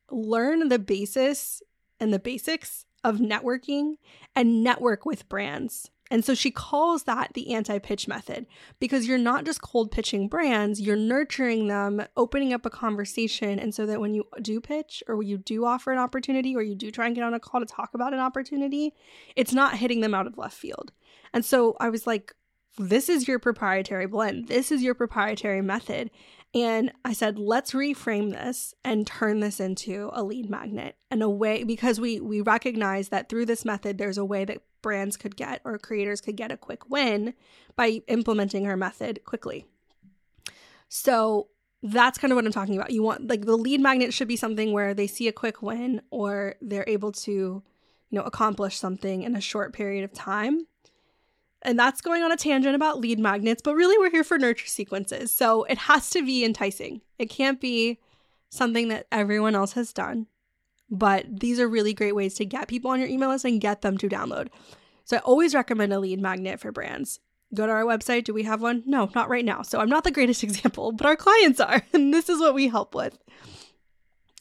learn 0.10 0.70
the 0.70 0.80
basis 0.80 1.62
and 2.00 2.14
the 2.14 2.20
basics 2.20 2.86
of 3.04 3.18
networking 3.18 3.96
and 4.36 4.64
network 4.64 5.06
with 5.06 5.28
brands. 5.28 5.90
And 6.12 6.24
so 6.24 6.36
she 6.36 6.52
calls 6.52 7.04
that 7.04 7.32
the 7.34 7.54
anti 7.54 7.80
pitch 7.80 8.08
method 8.08 8.46
because 8.80 9.08
you're 9.08 9.18
not 9.18 9.46
just 9.46 9.62
cold 9.62 9.90
pitching 9.92 10.28
brands, 10.28 10.82
you're 10.82 10.96
nurturing 10.96 11.68
them, 11.68 12.04
opening 12.18 12.54
up 12.54 12.66
a 12.66 12.70
conversation. 12.70 13.58
And 13.58 13.74
so 13.74 13.86
that 13.86 14.02
when 14.02 14.14
you 14.14 14.26
do 14.42 14.60
pitch 14.60 15.04
or 15.08 15.24
you 15.24 15.38
do 15.38 15.66
offer 15.66 15.92
an 15.92 16.00
opportunity 16.00 16.56
or 16.56 16.62
you 16.62 16.76
do 16.76 16.92
try 16.92 17.08
and 17.08 17.16
get 17.16 17.24
on 17.24 17.34
a 17.34 17.40
call 17.40 17.62
to 17.62 17.66
talk 17.66 17.94
about 17.94 18.14
an 18.14 18.20
opportunity, 18.20 18.94
it's 19.36 19.54
not 19.54 19.78
hitting 19.78 20.02
them 20.02 20.14
out 20.14 20.28
of 20.28 20.38
left 20.38 20.56
field. 20.56 20.92
And 21.34 21.44
so 21.44 21.76
I 21.80 21.90
was 21.90 22.06
like, 22.06 22.34
this 22.78 23.08
is 23.08 23.28
your 23.28 23.40
proprietary 23.40 24.08
blend. 24.08 24.48
This 24.48 24.72
is 24.72 24.82
your 24.82 24.96
proprietary 24.96 25.62
method. 25.62 26.10
And 26.56 26.92
I 27.04 27.14
said, 27.14 27.40
let's 27.40 27.72
reframe 27.72 28.32
this 28.32 28.76
and 28.84 29.08
turn 29.08 29.40
this 29.40 29.60
into 29.60 30.12
a 30.14 30.24
lead 30.24 30.50
magnet 30.50 30.96
and 31.10 31.24
a 31.24 31.30
way 31.30 31.64
because 31.64 32.00
we 32.00 32.20
we 32.20 32.42
recognize 32.42 33.10
that 33.10 33.30
through 33.30 33.48
this 33.48 33.66
method, 33.66 33.98
there's 33.98 34.20
a 34.20 34.26
way 34.26 34.46
that 34.46 34.62
brands 34.84 35.18
could 35.18 35.36
get 35.36 35.62
or 35.64 35.80
creators 35.80 36.22
could 36.22 36.38
get 36.38 36.52
a 36.52 36.58
quick 36.58 36.88
win 36.92 37.34
by 37.76 38.04
implementing 38.08 38.66
her 38.66 38.78
method 38.78 39.24
quickly. 39.26 39.66
So 40.90 41.48
that's 41.82 42.20
kind 42.20 42.32
of 42.32 42.36
what 42.36 42.46
I'm 42.46 42.52
talking 42.52 42.78
about. 42.78 42.92
You 42.92 43.02
want 43.02 43.28
like 43.28 43.46
the 43.46 43.58
lead 43.58 43.82
magnet 43.82 44.14
should 44.14 44.28
be 44.28 44.36
something 44.36 44.72
where 44.72 44.94
they 44.94 45.08
see 45.08 45.28
a 45.28 45.34
quick 45.34 45.64
win 45.64 46.02
or 46.12 46.56
they're 46.62 46.86
able 46.88 47.12
to, 47.12 47.32
you 47.32 47.64
know, 48.12 48.22
accomplish 48.22 48.78
something 48.78 49.24
in 49.24 49.36
a 49.36 49.42
short 49.42 49.74
period 49.74 50.04
of 50.04 50.14
time. 50.14 50.68
And 51.64 51.80
that's 51.80 52.02
going 52.02 52.22
on 52.24 52.32
a 52.32 52.38
tangent 52.38 52.76
about 52.76 53.00
lead 53.00 53.20
magnets, 53.20 53.62
but 53.62 53.76
really 53.76 53.98
we're 53.98 54.12
here 54.12 54.24
for 54.24 54.38
nurture 54.38 54.68
sequences. 54.68 55.34
So 55.34 55.64
it 55.64 55.78
has 55.78 56.10
to 56.12 56.24
be 56.24 56.44
enticing. 56.46 57.02
It 57.18 57.30
can't 57.30 57.60
be 57.60 58.00
something 58.50 58.90
that 58.90 59.08
everyone 59.12 59.56
else 59.56 59.74
has 59.74 59.94
done. 59.94 60.28
But 60.94 61.40
these 61.40 61.60
are 61.60 61.68
really 61.68 61.96
great 61.96 62.16
ways 62.16 62.36
to 62.36 62.46
get 62.46 62.68
people 62.68 62.92
on 62.92 63.00
your 63.00 63.10
email 63.10 63.30
list 63.30 63.46
and 63.46 63.60
get 63.60 63.82
them 63.82 63.98
to 63.98 64.08
download. 64.08 64.50
So 65.06 65.18
I 65.18 65.22
always 65.22 65.56
recommend 65.56 65.92
a 65.92 66.00
lead 66.00 66.22
magnet 66.22 66.60
for 66.60 66.72
brands. 66.72 67.20
Go 67.56 67.66
to 67.66 67.74
our 67.74 67.84
website. 67.84 68.26
Do 68.26 68.34
we 68.34 68.44
have 68.44 68.62
one? 68.62 68.84
No, 68.86 69.10
not 69.16 69.28
right 69.28 69.44
now. 69.44 69.64
So 69.64 69.80
I'm 69.80 69.90
not 69.90 70.04
the 70.04 70.12
greatest 70.12 70.44
example, 70.44 70.92
but 70.92 71.08
our 71.08 71.16
clients 71.16 71.60
are. 71.60 71.82
And 71.94 72.14
this 72.14 72.30
is 72.30 72.40
what 72.40 72.54
we 72.54 72.68
help 72.68 72.94
with. 72.94 73.18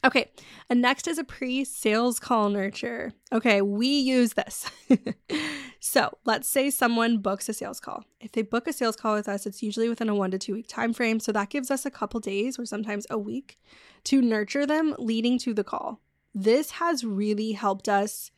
Okay, 0.04 0.30
and 0.68 0.82
next 0.82 1.06
is 1.06 1.16
a 1.16 1.25
pre 1.25 1.64
sales 1.64 2.18
call 2.18 2.50
nurture. 2.50 3.12
Okay, 3.32 3.62
we 3.62 3.87
use 3.87 4.35
this. 4.35 4.68
so 5.80 6.18
let's 6.26 6.49
say 6.49 6.71
someone 6.71 7.18
books 7.18 7.49
a 7.49 7.54
sales 7.54 7.80
call. 7.80 8.04
If 8.21 8.32
they 8.32 8.42
book 8.42 8.66
a 8.66 8.73
sales 8.73 8.97
call 8.97 9.14
with 9.14 9.28
us, 9.28 9.47
it's 9.47 9.62
usually 9.62 9.88
within 9.88 10.09
a 10.09 10.14
one 10.14 10.32
to 10.32 10.38
two 10.38 10.54
week 10.54 10.66
time 10.68 10.92
frame. 10.92 11.18
So 11.21 11.32
that 11.32 11.50
gives 11.50 11.71
us 11.71 11.87
a 11.87 11.90
couple 11.90 12.21
days 12.21 12.59
or 12.59 12.66
sometimes 12.66 13.06
a 13.09 13.18
week 13.18 13.59
to 14.04 14.21
nurture 14.21 14.66
them 14.66 14.97
leading 14.99 15.38
to 15.38 15.54
the 15.54 15.64
call. 15.64 16.00
This 16.34 16.72
has 16.72 17.04
really 17.04 17.52
helped 17.52 17.88
us. 17.88 18.30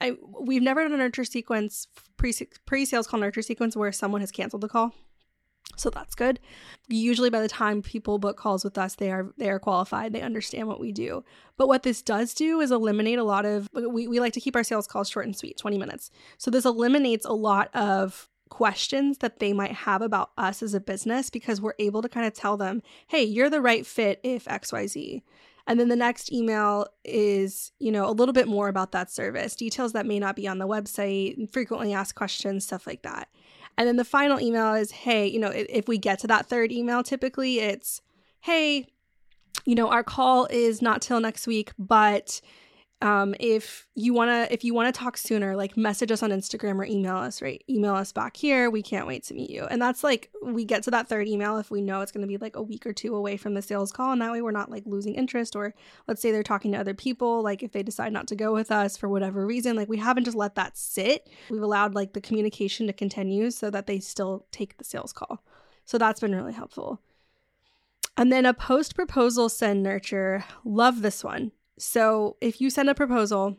I, 0.00 0.16
we've 0.40 0.62
never 0.62 0.82
done 0.82 0.92
a 0.92 0.96
nurture 0.96 1.24
sequence, 1.24 1.88
pre 2.16 2.32
pre 2.66 2.84
sales 2.84 3.06
call 3.06 3.20
nurture 3.20 3.42
sequence 3.42 3.76
where 3.76 3.92
someone 3.92 4.20
has 4.20 4.30
canceled 4.30 4.62
the 4.62 4.68
call. 4.68 4.94
So 5.76 5.90
that's 5.90 6.14
good. 6.14 6.40
Usually 6.88 7.30
by 7.30 7.40
the 7.40 7.48
time 7.48 7.82
people 7.82 8.18
book 8.18 8.36
calls 8.36 8.64
with 8.64 8.78
us, 8.78 8.94
they 8.94 9.10
are 9.10 9.32
they 9.36 9.48
are 9.50 9.58
qualified. 9.58 10.12
They 10.12 10.22
understand 10.22 10.66
what 10.66 10.80
we 10.80 10.92
do. 10.92 11.24
But 11.56 11.68
what 11.68 11.82
this 11.82 12.02
does 12.02 12.34
do 12.34 12.60
is 12.60 12.70
eliminate 12.70 13.18
a 13.18 13.24
lot 13.24 13.44
of 13.44 13.68
we, 13.72 14.08
we 14.08 14.20
like 14.20 14.32
to 14.32 14.40
keep 14.40 14.56
our 14.56 14.64
sales 14.64 14.86
calls 14.86 15.08
short 15.08 15.26
and 15.26 15.36
sweet, 15.36 15.56
20 15.56 15.78
minutes. 15.78 16.10
So 16.36 16.50
this 16.50 16.64
eliminates 16.64 17.26
a 17.26 17.32
lot 17.32 17.74
of 17.74 18.28
questions 18.48 19.18
that 19.18 19.38
they 19.38 19.52
might 19.52 19.72
have 19.72 20.02
about 20.02 20.30
us 20.38 20.62
as 20.62 20.74
a 20.74 20.80
business 20.80 21.30
because 21.30 21.60
we're 21.60 21.74
able 21.78 22.02
to 22.02 22.08
kind 22.08 22.26
of 22.26 22.32
tell 22.32 22.56
them, 22.56 22.82
hey, 23.08 23.22
you're 23.22 23.50
the 23.50 23.60
right 23.60 23.86
fit 23.86 24.20
if 24.22 24.46
XYZ. 24.46 25.22
And 25.68 25.78
then 25.78 25.88
the 25.88 25.96
next 25.96 26.32
email 26.32 26.86
is, 27.04 27.72
you 27.78 27.92
know, 27.92 28.08
a 28.08 28.12
little 28.12 28.32
bit 28.32 28.48
more 28.48 28.68
about 28.68 28.92
that 28.92 29.12
service, 29.12 29.54
details 29.54 29.92
that 29.92 30.06
may 30.06 30.18
not 30.18 30.34
be 30.34 30.48
on 30.48 30.58
the 30.58 30.66
website, 30.66 31.52
frequently 31.52 31.92
asked 31.92 32.14
questions, 32.14 32.64
stuff 32.64 32.86
like 32.86 33.02
that. 33.02 33.28
And 33.76 33.86
then 33.86 33.96
the 33.96 34.04
final 34.04 34.40
email 34.40 34.72
is, 34.72 34.90
hey, 34.90 35.26
you 35.26 35.38
know, 35.38 35.52
if 35.54 35.86
we 35.86 35.98
get 35.98 36.20
to 36.20 36.26
that 36.28 36.46
third 36.46 36.72
email, 36.72 37.02
typically 37.02 37.60
it's, 37.60 38.00
hey, 38.40 38.86
you 39.66 39.74
know, 39.74 39.90
our 39.90 40.02
call 40.02 40.46
is 40.46 40.80
not 40.80 41.02
till 41.02 41.20
next 41.20 41.46
week, 41.46 41.72
but 41.78 42.40
um, 43.00 43.34
if 43.38 43.86
you 43.94 44.12
want 44.12 44.30
to 44.30 44.52
if 44.52 44.64
you 44.64 44.74
want 44.74 44.92
to 44.92 44.98
talk 44.98 45.16
sooner 45.16 45.54
like 45.54 45.76
message 45.76 46.10
us 46.10 46.20
on 46.20 46.30
instagram 46.30 46.78
or 46.78 46.84
email 46.84 47.16
us 47.16 47.40
right? 47.40 47.62
Email 47.68 47.94
us 47.94 48.12
back 48.12 48.36
here. 48.36 48.70
We 48.70 48.82
can't 48.82 49.06
wait 49.06 49.24
to 49.24 49.34
meet 49.34 49.50
you. 49.50 49.64
And 49.64 49.80
that's 49.80 50.02
like 50.02 50.30
we 50.42 50.64
get 50.64 50.82
to 50.84 50.90
that 50.90 51.08
third 51.08 51.28
email 51.28 51.58
if 51.58 51.70
we 51.70 51.80
know 51.80 52.00
it's 52.00 52.10
going 52.10 52.22
to 52.22 52.28
be 52.28 52.38
like 52.38 52.56
a 52.56 52.62
week 52.62 52.86
or 52.86 52.92
two 52.92 53.14
away 53.14 53.36
from 53.36 53.54
the 53.54 53.62
sales 53.62 53.92
call 53.92 54.12
and 54.12 54.20
that 54.20 54.32
way 54.32 54.42
we're 54.42 54.50
not 54.50 54.70
like 54.70 54.82
losing 54.86 55.14
interest 55.14 55.54
or 55.54 55.74
let's 56.06 56.20
say 56.20 56.32
they're 56.32 56.42
talking 56.42 56.72
to 56.72 56.78
other 56.78 56.94
people 56.94 57.42
like 57.42 57.62
if 57.62 57.72
they 57.72 57.82
decide 57.82 58.12
not 58.12 58.26
to 58.28 58.36
go 58.36 58.52
with 58.52 58.70
us 58.70 58.96
for 58.96 59.08
whatever 59.08 59.46
reason 59.46 59.76
like 59.76 59.88
we 59.88 59.98
haven't 59.98 60.24
just 60.24 60.36
let 60.36 60.56
that 60.56 60.76
sit. 60.76 61.28
We've 61.50 61.62
allowed 61.62 61.94
like 61.94 62.14
the 62.14 62.20
communication 62.20 62.86
to 62.88 62.92
continue 62.92 63.50
so 63.50 63.70
that 63.70 63.86
they 63.86 64.00
still 64.00 64.46
take 64.50 64.76
the 64.78 64.84
sales 64.84 65.12
call. 65.12 65.44
So 65.84 65.98
that's 65.98 66.20
been 66.20 66.34
really 66.34 66.52
helpful. 66.52 67.00
And 68.16 68.32
then 68.32 68.44
a 68.44 68.52
post 68.52 68.96
proposal 68.96 69.48
send 69.48 69.84
nurture. 69.84 70.44
Love 70.64 71.02
this 71.02 71.22
one 71.22 71.52
so 71.78 72.36
if 72.40 72.60
you 72.60 72.70
send 72.70 72.88
a 72.88 72.94
proposal 72.94 73.56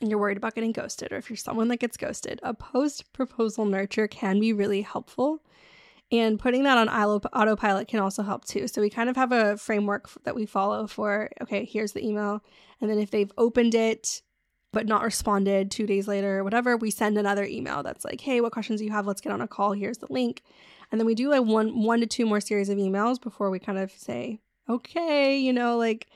and 0.00 0.10
you're 0.10 0.18
worried 0.18 0.36
about 0.36 0.54
getting 0.54 0.72
ghosted, 0.72 1.12
or 1.12 1.16
if 1.16 1.28
you're 1.28 1.36
someone 1.36 1.68
that 1.68 1.78
gets 1.78 1.96
ghosted, 1.96 2.40
a 2.42 2.54
post 2.54 3.12
proposal 3.12 3.64
nurture 3.64 4.08
can 4.08 4.40
be 4.40 4.52
really 4.52 4.82
helpful. 4.82 5.42
And 6.12 6.40
putting 6.40 6.64
that 6.64 6.76
on 6.76 6.88
autopilot 6.88 7.86
can 7.86 8.00
also 8.00 8.22
help 8.22 8.44
too. 8.44 8.66
So 8.66 8.80
we 8.80 8.90
kind 8.90 9.08
of 9.08 9.16
have 9.16 9.30
a 9.30 9.56
framework 9.56 10.10
that 10.24 10.34
we 10.34 10.44
follow 10.44 10.86
for 10.86 11.30
okay, 11.42 11.64
here's 11.64 11.92
the 11.92 12.04
email. 12.04 12.42
And 12.80 12.90
then 12.90 12.98
if 12.98 13.10
they've 13.10 13.32
opened 13.38 13.74
it 13.74 14.22
but 14.72 14.86
not 14.86 15.02
responded 15.02 15.70
two 15.70 15.86
days 15.86 16.06
later 16.06 16.38
or 16.38 16.44
whatever, 16.44 16.76
we 16.76 16.90
send 16.90 17.18
another 17.18 17.44
email 17.44 17.82
that's 17.82 18.04
like, 18.04 18.20
hey, 18.20 18.40
what 18.40 18.52
questions 18.52 18.78
do 18.78 18.86
you 18.86 18.92
have? 18.92 19.06
Let's 19.06 19.20
get 19.20 19.32
on 19.32 19.40
a 19.40 19.48
call. 19.48 19.72
Here's 19.72 19.98
the 19.98 20.06
link. 20.10 20.42
And 20.90 21.00
then 21.00 21.06
we 21.06 21.14
do 21.14 21.28
like 21.28 21.42
one 21.42 21.82
one 21.82 22.00
to 22.00 22.06
two 22.06 22.26
more 22.26 22.40
series 22.40 22.68
of 22.68 22.78
emails 22.78 23.20
before 23.20 23.50
we 23.50 23.58
kind 23.58 23.78
of 23.78 23.90
say, 23.90 24.40
okay, 24.68 25.38
you 25.38 25.52
know, 25.52 25.76
like 25.76 26.08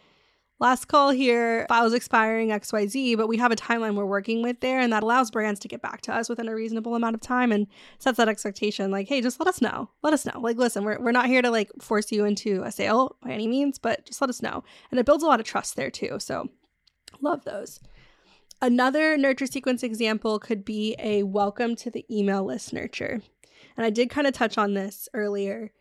last 0.64 0.87
call 0.87 1.11
here, 1.11 1.66
files 1.68 1.92
expiring 1.92 2.49
XYZ, 2.49 3.18
but 3.18 3.28
we 3.28 3.37
have 3.37 3.52
a 3.52 3.56
timeline 3.56 3.97
we're 3.97 4.06
working 4.06 4.42
with 4.42 4.61
there, 4.61 4.80
and 4.80 4.90
that 4.94 5.02
allows 5.02 5.30
brands 5.30 5.61
to 5.61 5.68
get 5.68 5.83
back 5.83 6.00
to 6.00 6.14
us 6.14 6.26
within 6.30 6.49
a 6.49 6.54
reasonable 6.54 6.94
amount 6.94 7.14
of 7.14 7.21
time 7.21 7.52
and 7.52 7.66
sets 7.99 8.16
that 8.16 8.30
expectation 8.30 8.90
like, 8.90 9.06
hey, 9.06 9.21
just 9.21 9.38
let 9.38 9.47
us 9.47 9.61
know. 9.61 9.90
Let 10.02 10.14
us 10.14 10.25
know. 10.25 10.40
Like, 10.40 10.56
listen, 10.56 10.83
we're, 10.83 10.99
we're 10.99 11.12
not 11.12 11.26
here 11.26 11.42
to 11.42 11.50
like 11.50 11.71
force 11.83 12.11
you 12.11 12.25
into 12.25 12.62
a 12.62 12.73
sale 12.73 13.14
by 13.23 13.33
any 13.33 13.47
means, 13.47 13.78
but 13.78 14.06
just 14.06 14.23
let 14.23 14.30
us 14.30 14.40
know. 14.40 14.64
And 14.90 14.99
it 14.99 15.04
builds 15.04 15.23
a 15.23 15.26
lot 15.26 15.38
of 15.38 15.44
trust 15.44 15.76
there 15.76 15.90
too. 15.90 16.16
So 16.18 16.49
love 17.21 17.44
those. 17.44 17.78
Another 18.62 19.18
nurture 19.18 19.47
sequence 19.47 19.83
example 19.83 20.38
could 20.38 20.64
be 20.64 20.97
a 20.99 21.25
welcome 21.25 21.76
to 21.76 21.90
the 21.90 22.06
email 22.11 22.42
list 22.42 22.73
nurture. 22.73 23.21
And 23.76 23.85
I 23.85 23.90
did 23.90 24.09
kind 24.09 24.26
of 24.26 24.33
touch 24.33 24.56
on 24.56 24.73
this 24.73 25.11
earlier 25.12 25.73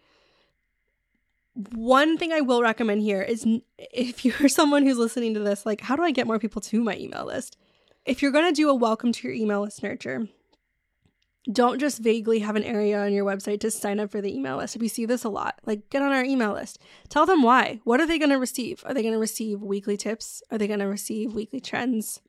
one 1.55 2.17
thing 2.17 2.31
I 2.31 2.41
will 2.41 2.61
recommend 2.61 3.01
here 3.01 3.21
is 3.21 3.45
if 3.77 4.25
you're 4.25 4.47
someone 4.49 4.83
who's 4.83 4.97
listening 4.97 5.33
to 5.35 5.39
this, 5.39 5.65
like, 5.65 5.81
how 5.81 5.95
do 5.95 6.03
I 6.03 6.11
get 6.11 6.27
more 6.27 6.39
people 6.39 6.61
to 6.61 6.83
my 6.83 6.97
email 6.97 7.25
list? 7.25 7.57
If 8.05 8.21
you're 8.21 8.31
going 8.31 8.47
to 8.47 8.55
do 8.55 8.69
a 8.69 8.75
welcome 8.75 9.11
to 9.11 9.27
your 9.27 9.35
email 9.35 9.61
list 9.61 9.81
nurture, 9.81 10.27
don't 11.51 11.79
just 11.79 11.99
vaguely 11.99 12.39
have 12.39 12.55
an 12.55 12.63
area 12.63 12.99
on 12.99 13.13
your 13.13 13.25
website 13.25 13.59
to 13.61 13.71
sign 13.71 13.99
up 13.99 14.11
for 14.11 14.21
the 14.21 14.33
email 14.33 14.57
list. 14.57 14.77
We 14.77 14.87
see 14.87 15.05
this 15.05 15.23
a 15.23 15.29
lot, 15.29 15.59
like 15.65 15.89
get 15.89 16.01
on 16.01 16.11
our 16.11 16.23
email 16.23 16.53
list. 16.53 16.79
Tell 17.09 17.25
them 17.25 17.43
why. 17.43 17.81
What 17.83 17.99
are 17.99 18.07
they 18.07 18.17
going 18.17 18.31
to 18.31 18.39
receive? 18.39 18.81
Are 18.85 18.93
they 18.93 19.01
going 19.01 19.13
to 19.13 19.19
receive 19.19 19.61
weekly 19.61 19.97
tips? 19.97 20.41
Are 20.51 20.57
they 20.57 20.67
going 20.67 20.79
to 20.79 20.87
receive 20.87 21.33
weekly 21.33 21.59
trends? 21.59 22.21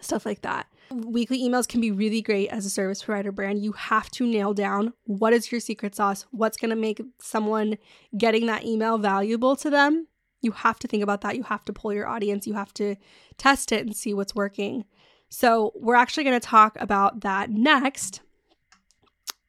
Stuff 0.00 0.24
like 0.24 0.40
that. 0.42 0.66
Weekly 0.92 1.40
emails 1.42 1.66
can 1.66 1.80
be 1.80 1.90
really 1.90 2.20
great 2.20 2.48
as 2.48 2.66
a 2.66 2.70
service 2.70 3.02
provider 3.02 3.32
brand. 3.32 3.64
You 3.64 3.72
have 3.72 4.10
to 4.12 4.26
nail 4.26 4.52
down 4.52 4.92
what 5.04 5.32
is 5.32 5.50
your 5.50 5.60
secret 5.60 5.94
sauce, 5.94 6.26
what's 6.30 6.56
going 6.56 6.70
to 6.70 6.76
make 6.76 7.00
someone 7.18 7.78
getting 8.16 8.46
that 8.46 8.64
email 8.64 8.98
valuable 8.98 9.56
to 9.56 9.70
them. 9.70 10.06
You 10.42 10.52
have 10.52 10.78
to 10.80 10.88
think 10.88 11.02
about 11.02 11.22
that. 11.22 11.36
You 11.36 11.44
have 11.44 11.64
to 11.64 11.72
pull 11.72 11.92
your 11.92 12.06
audience, 12.06 12.46
you 12.46 12.54
have 12.54 12.74
to 12.74 12.96
test 13.38 13.72
it 13.72 13.86
and 13.86 13.96
see 13.96 14.12
what's 14.12 14.34
working. 14.34 14.84
So, 15.30 15.72
we're 15.74 15.94
actually 15.94 16.24
going 16.24 16.38
to 16.38 16.46
talk 16.46 16.76
about 16.78 17.20
that 17.20 17.48
next. 17.48 18.20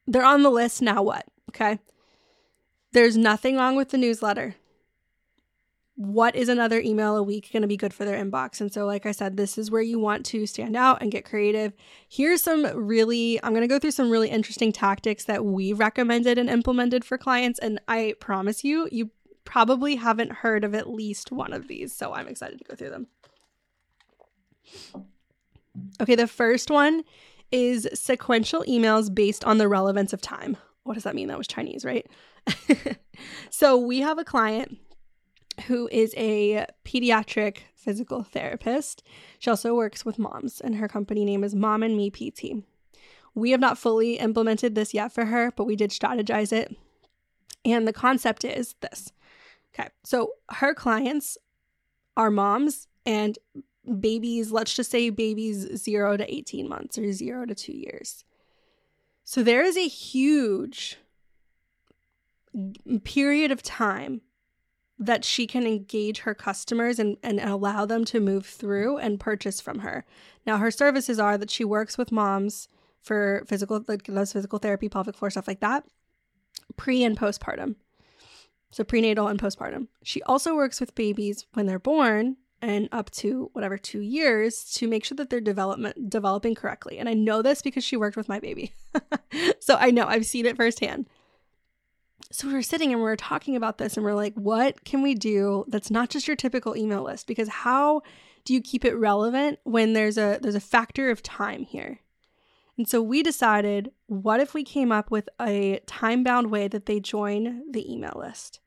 They're 0.06 0.24
on 0.24 0.42
the 0.42 0.50
list. 0.50 0.80
Now, 0.80 1.02
what? 1.02 1.26
Okay. 1.50 1.78
There's 2.92 3.16
nothing 3.18 3.56
wrong 3.56 3.76
with 3.76 3.90
the 3.90 3.98
newsletter 3.98 4.54
what 5.96 6.34
is 6.34 6.48
another 6.48 6.80
email 6.80 7.16
a 7.16 7.22
week 7.22 7.50
going 7.52 7.62
to 7.62 7.68
be 7.68 7.76
good 7.76 7.94
for 7.94 8.04
their 8.04 8.22
inbox? 8.22 8.60
And 8.60 8.72
so, 8.72 8.84
like 8.84 9.06
I 9.06 9.12
said, 9.12 9.36
this 9.36 9.56
is 9.56 9.70
where 9.70 9.82
you 9.82 9.98
want 9.98 10.26
to 10.26 10.46
stand 10.46 10.76
out 10.76 11.00
and 11.00 11.10
get 11.12 11.24
creative. 11.24 11.72
Here's 12.08 12.42
some 12.42 12.64
really, 12.74 13.38
I'm 13.42 13.52
going 13.52 13.62
to 13.62 13.68
go 13.68 13.78
through 13.78 13.92
some 13.92 14.10
really 14.10 14.28
interesting 14.28 14.72
tactics 14.72 15.24
that 15.26 15.44
we've 15.44 15.78
recommended 15.78 16.36
and 16.36 16.50
implemented 16.50 17.04
for 17.04 17.16
clients. 17.16 17.60
And 17.60 17.80
I 17.86 18.14
promise 18.18 18.64
you, 18.64 18.88
you 18.90 19.10
probably 19.44 19.94
haven't 19.96 20.32
heard 20.32 20.64
of 20.64 20.74
at 20.74 20.90
least 20.90 21.30
one 21.30 21.52
of 21.52 21.68
these. 21.68 21.92
So 21.92 22.12
I'm 22.12 22.26
excited 22.26 22.58
to 22.58 22.64
go 22.64 22.74
through 22.74 22.90
them. 22.90 23.06
Okay, 26.00 26.16
the 26.16 26.26
first 26.26 26.70
one 26.70 27.04
is 27.52 27.88
sequential 27.94 28.64
emails 28.66 29.14
based 29.14 29.44
on 29.44 29.58
the 29.58 29.68
relevance 29.68 30.12
of 30.12 30.20
time. 30.20 30.56
What 30.82 30.94
does 30.94 31.04
that 31.04 31.14
mean? 31.14 31.28
That 31.28 31.38
was 31.38 31.46
Chinese, 31.46 31.84
right? 31.84 32.06
so 33.50 33.78
we 33.78 34.00
have 34.00 34.18
a 34.18 34.24
client 34.24 34.78
who 35.62 35.88
is 35.92 36.14
a 36.16 36.66
pediatric 36.84 37.58
physical 37.74 38.22
therapist. 38.22 39.02
She 39.38 39.50
also 39.50 39.74
works 39.74 40.04
with 40.04 40.18
moms, 40.18 40.60
and 40.60 40.76
her 40.76 40.88
company 40.88 41.24
name 41.24 41.44
is 41.44 41.54
Mom 41.54 41.82
and 41.82 41.96
Me 41.96 42.10
PT. 42.10 42.64
We 43.34 43.50
have 43.50 43.60
not 43.60 43.78
fully 43.78 44.14
implemented 44.14 44.74
this 44.74 44.94
yet 44.94 45.12
for 45.12 45.26
her, 45.26 45.52
but 45.56 45.64
we 45.64 45.76
did 45.76 45.90
strategize 45.90 46.52
it. 46.52 46.76
And 47.64 47.88
the 47.88 47.92
concept 47.92 48.44
is 48.44 48.74
this. 48.80 49.12
Okay, 49.74 49.88
so 50.04 50.32
her 50.50 50.74
clients 50.74 51.36
are 52.16 52.30
moms 52.30 52.86
and 53.04 53.38
babies, 54.00 54.52
let's 54.52 54.74
just 54.74 54.90
say 54.90 55.10
babies 55.10 55.76
zero 55.76 56.16
to 56.16 56.32
18 56.32 56.68
months 56.68 56.96
or 56.96 57.12
zero 57.12 57.44
to 57.44 57.54
two 57.54 57.72
years. 57.72 58.24
So 59.24 59.42
there 59.42 59.62
is 59.62 59.76
a 59.76 59.88
huge 59.88 60.98
period 63.02 63.50
of 63.50 63.62
time 63.62 64.20
that 64.98 65.24
she 65.24 65.46
can 65.46 65.66
engage 65.66 66.20
her 66.20 66.34
customers 66.34 66.98
and, 66.98 67.16
and 67.22 67.40
allow 67.40 67.84
them 67.84 68.04
to 68.04 68.20
move 68.20 68.46
through 68.46 68.98
and 68.98 69.18
purchase 69.18 69.60
from 69.60 69.80
her. 69.80 70.04
Now, 70.46 70.58
her 70.58 70.70
services 70.70 71.18
are 71.18 71.36
that 71.36 71.50
she 71.50 71.64
works 71.64 71.98
with 71.98 72.12
moms 72.12 72.68
for 73.02 73.44
physical, 73.46 73.84
like 73.88 74.04
does 74.04 74.32
physical 74.32 74.58
therapy, 74.58 74.88
pelvic 74.88 75.16
floor, 75.16 75.30
stuff 75.30 75.48
like 75.48 75.60
that, 75.60 75.84
pre 76.76 77.02
and 77.02 77.18
postpartum. 77.18 77.76
So 78.70 78.82
prenatal 78.82 79.28
and 79.28 79.38
postpartum. 79.38 79.88
She 80.02 80.22
also 80.22 80.54
works 80.54 80.80
with 80.80 80.96
babies 80.96 81.46
when 81.52 81.66
they're 81.66 81.78
born 81.78 82.36
and 82.60 82.88
up 82.92 83.10
to 83.10 83.50
whatever 83.52 83.76
two 83.76 84.00
years 84.00 84.64
to 84.74 84.88
make 84.88 85.04
sure 85.04 85.16
that 85.16 85.30
they're 85.30 85.40
development 85.40 86.08
developing 86.08 86.54
correctly. 86.54 86.98
And 86.98 87.08
I 87.08 87.14
know 87.14 87.42
this 87.42 87.62
because 87.62 87.84
she 87.84 87.96
worked 87.96 88.16
with 88.16 88.28
my 88.28 88.40
baby. 88.40 88.72
so 89.60 89.76
I 89.78 89.90
know 89.90 90.06
I've 90.06 90.26
seen 90.26 90.46
it 90.46 90.56
firsthand 90.56 91.06
so 92.34 92.48
we 92.48 92.54
were 92.54 92.62
sitting 92.62 92.90
and 92.90 93.00
we 93.00 93.04
were 93.04 93.16
talking 93.16 93.54
about 93.54 93.78
this 93.78 93.96
and 93.96 94.04
we're 94.04 94.14
like, 94.14 94.34
what 94.34 94.84
can 94.84 95.02
we 95.02 95.14
do 95.14 95.64
that's 95.68 95.90
not 95.90 96.10
just 96.10 96.26
your 96.26 96.36
typical 96.36 96.76
email 96.76 97.04
list? 97.04 97.28
Because 97.28 97.48
how 97.48 98.02
do 98.44 98.52
you 98.52 98.60
keep 98.60 98.84
it 98.84 98.94
relevant 98.94 99.60
when 99.62 99.92
there's 99.92 100.18
a 100.18 100.40
there's 100.42 100.56
a 100.56 100.60
factor 100.60 101.10
of 101.10 101.22
time 101.22 101.62
here? 101.62 102.00
And 102.76 102.88
so 102.88 103.00
we 103.00 103.22
decided, 103.22 103.92
what 104.06 104.40
if 104.40 104.52
we 104.52 104.64
came 104.64 104.90
up 104.90 105.12
with 105.12 105.28
a 105.40 105.78
time-bound 105.86 106.50
way 106.50 106.66
that 106.66 106.86
they 106.86 106.98
join 106.98 107.70
the 107.70 107.90
email 107.90 108.14
list? 108.16 108.58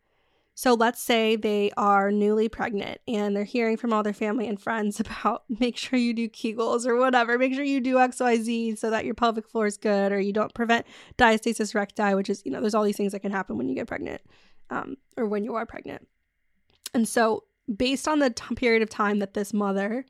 So 0.57 0.73
let's 0.73 0.99
say 0.99 1.35
they 1.35 1.69
are 1.77 2.11
newly 2.11 2.49
pregnant 2.49 2.99
and 3.07 3.35
they're 3.35 3.43
hearing 3.43 3.77
from 3.77 3.93
all 3.93 4.01
their 4.01 4.11
family 4.11 4.47
and 4.47 4.59
friends 4.59 4.99
about 4.99 5.43
make 5.59 5.77
sure 5.77 5.99
you 5.99 6.15
do 6.15 6.27
Kegels 6.27 6.83
or 6.87 6.95
whatever, 6.95 7.37
make 7.37 7.53
sure 7.53 7.63
you 7.63 7.79
do 7.79 7.97
XYZ 7.97 8.75
so 8.75 8.89
that 8.89 9.05
your 9.05 9.13
pelvic 9.13 9.47
floor 9.47 9.67
is 9.67 9.77
good 9.77 10.11
or 10.11 10.19
you 10.19 10.33
don't 10.33 10.55
prevent 10.55 10.87
diastasis 11.15 11.75
recti, 11.75 12.15
which 12.15 12.27
is, 12.27 12.41
you 12.43 12.49
know, 12.49 12.59
there's 12.59 12.73
all 12.73 12.83
these 12.83 12.97
things 12.97 13.11
that 13.11 13.19
can 13.19 13.31
happen 13.31 13.55
when 13.55 13.69
you 13.69 13.75
get 13.75 13.85
pregnant 13.85 14.19
um, 14.71 14.97
or 15.15 15.27
when 15.27 15.43
you 15.43 15.53
are 15.53 15.67
pregnant. 15.67 16.07
And 16.91 17.07
so, 17.07 17.43
based 17.75 18.07
on 18.07 18.17
the 18.17 18.31
t- 18.31 18.55
period 18.55 18.81
of 18.81 18.89
time 18.89 19.19
that 19.19 19.35
this 19.35 19.53
mother 19.53 20.07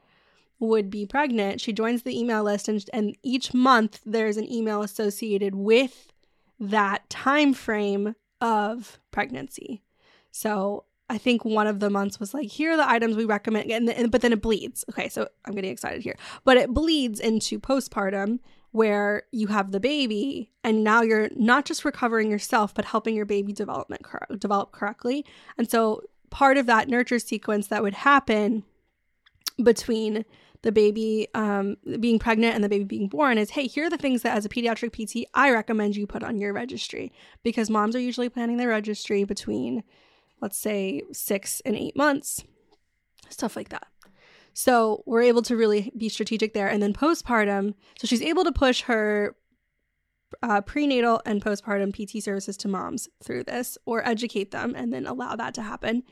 would 0.60 0.90
be 0.90 1.06
pregnant, 1.06 1.60
she 1.60 1.74
joins 1.74 2.04
the 2.04 2.18
email 2.18 2.44
list 2.44 2.70
and, 2.70 2.86
and 2.94 3.18
each 3.22 3.54
month 3.54 4.00
there's 4.06 4.38
an 4.38 4.50
email 4.50 4.82
associated 4.82 5.56
with 5.56 6.14
that 6.58 7.10
time 7.10 7.54
frame 7.54 8.16
of 8.40 8.98
pregnancy. 9.12 9.82
So 10.38 10.84
I 11.10 11.18
think 11.18 11.44
one 11.44 11.66
of 11.66 11.80
the 11.80 11.90
months 11.90 12.20
was 12.20 12.32
like, 12.32 12.48
here 12.48 12.74
are 12.74 12.78
the 12.78 12.88
items 12.88 13.16
we 13.16 13.26
recommend, 13.26 13.72
and, 13.72 13.90
and, 13.90 14.12
but 14.12 14.22
then 14.22 14.32
it 14.32 14.42
bleeds. 14.42 14.86
Okay, 14.88 15.10
so 15.10 15.28
I'm 15.46 15.56
getting 15.56 15.72
excited 15.72 16.04
here, 16.04 16.16
but 16.44 16.58
it 16.58 16.76
bleeds 16.76 17.20
into 17.20 17.60
postpartum 17.60 18.38
where 18.70 19.24
you 19.32 19.48
have 19.48 19.72
the 19.72 19.80
baby, 19.80 20.52
and 20.64 20.84
now 20.84 21.02
you're 21.02 21.30
not 21.36 21.66
just 21.66 21.84
recovering 21.84 22.30
yourself, 22.30 22.76
but 22.76 22.86
helping 22.86 23.16
your 23.16 23.26
baby 23.26 23.52
development 23.52 24.04
cor- 24.04 24.28
develop 24.38 24.72
correctly. 24.74 25.26
And 25.58 25.68
so 25.68 26.04
part 26.30 26.58
of 26.58 26.68
that 26.68 26.88
nurture 26.88 27.18
sequence 27.18 27.68
that 27.68 27.82
would 27.82 27.96
happen 27.96 28.64
between 29.64 30.24
the 30.62 30.72
baby 30.72 31.30
um, 31.34 31.78
being 32.00 32.20
pregnant 32.20 32.54
and 32.54 32.64
the 32.64 32.70
baby 32.70 32.84
being 32.84 33.08
born 33.08 33.40
is 33.40 33.52
hey, 33.52 33.66
here 33.66 33.86
are 33.86 33.90
the 33.90 33.98
things 33.98 34.22
that 34.22 34.38
as 34.38 34.46
a 34.46 34.50
pediatric 34.50 34.92
PT 34.92 35.28
I 35.34 35.52
recommend 35.52 35.96
you 35.96 36.06
put 36.06 36.24
on 36.24 36.38
your 36.38 36.54
registry 36.54 37.12
because 37.42 37.70
moms 37.70 37.96
are 37.96 38.00
usually 38.00 38.30
planning 38.30 38.58
their 38.58 38.70
registry 38.70 39.24
between 39.24 39.84
let's 40.42 40.58
say 40.58 41.02
six 41.12 41.62
and 41.66 41.76
eight 41.76 41.96
months, 41.96 42.44
stuff 43.30 43.56
like 43.56 43.70
that. 43.70 43.88
So 44.54 45.04
we're 45.06 45.22
able 45.22 45.44
to 45.44 45.56
really 45.56 45.92
be 45.96 46.10
strategic 46.10 46.54
there. 46.54 46.68
And 46.68 46.82
then 46.82 46.94
postpartum, 46.94 47.76
so 48.00 48.08
she's 48.08 48.24
able 48.24 48.44
to 48.44 48.52
push 48.52 48.82
her 48.84 49.36
uh, 50.42 50.62
prenatal 50.62 51.22
and 51.26 51.44
postpartum 51.44 51.94
PT 51.94 52.24
services 52.24 52.58
to 52.58 52.68
moms 52.68 53.08
through 53.24 53.44
this 53.44 53.78
or 53.86 54.08
educate 54.08 54.52
them 54.52 54.74
and 54.76 54.92
then 54.92 55.06
allow 55.06 55.36
that 55.36 55.54
to 55.54 55.62
happen. 55.62 56.04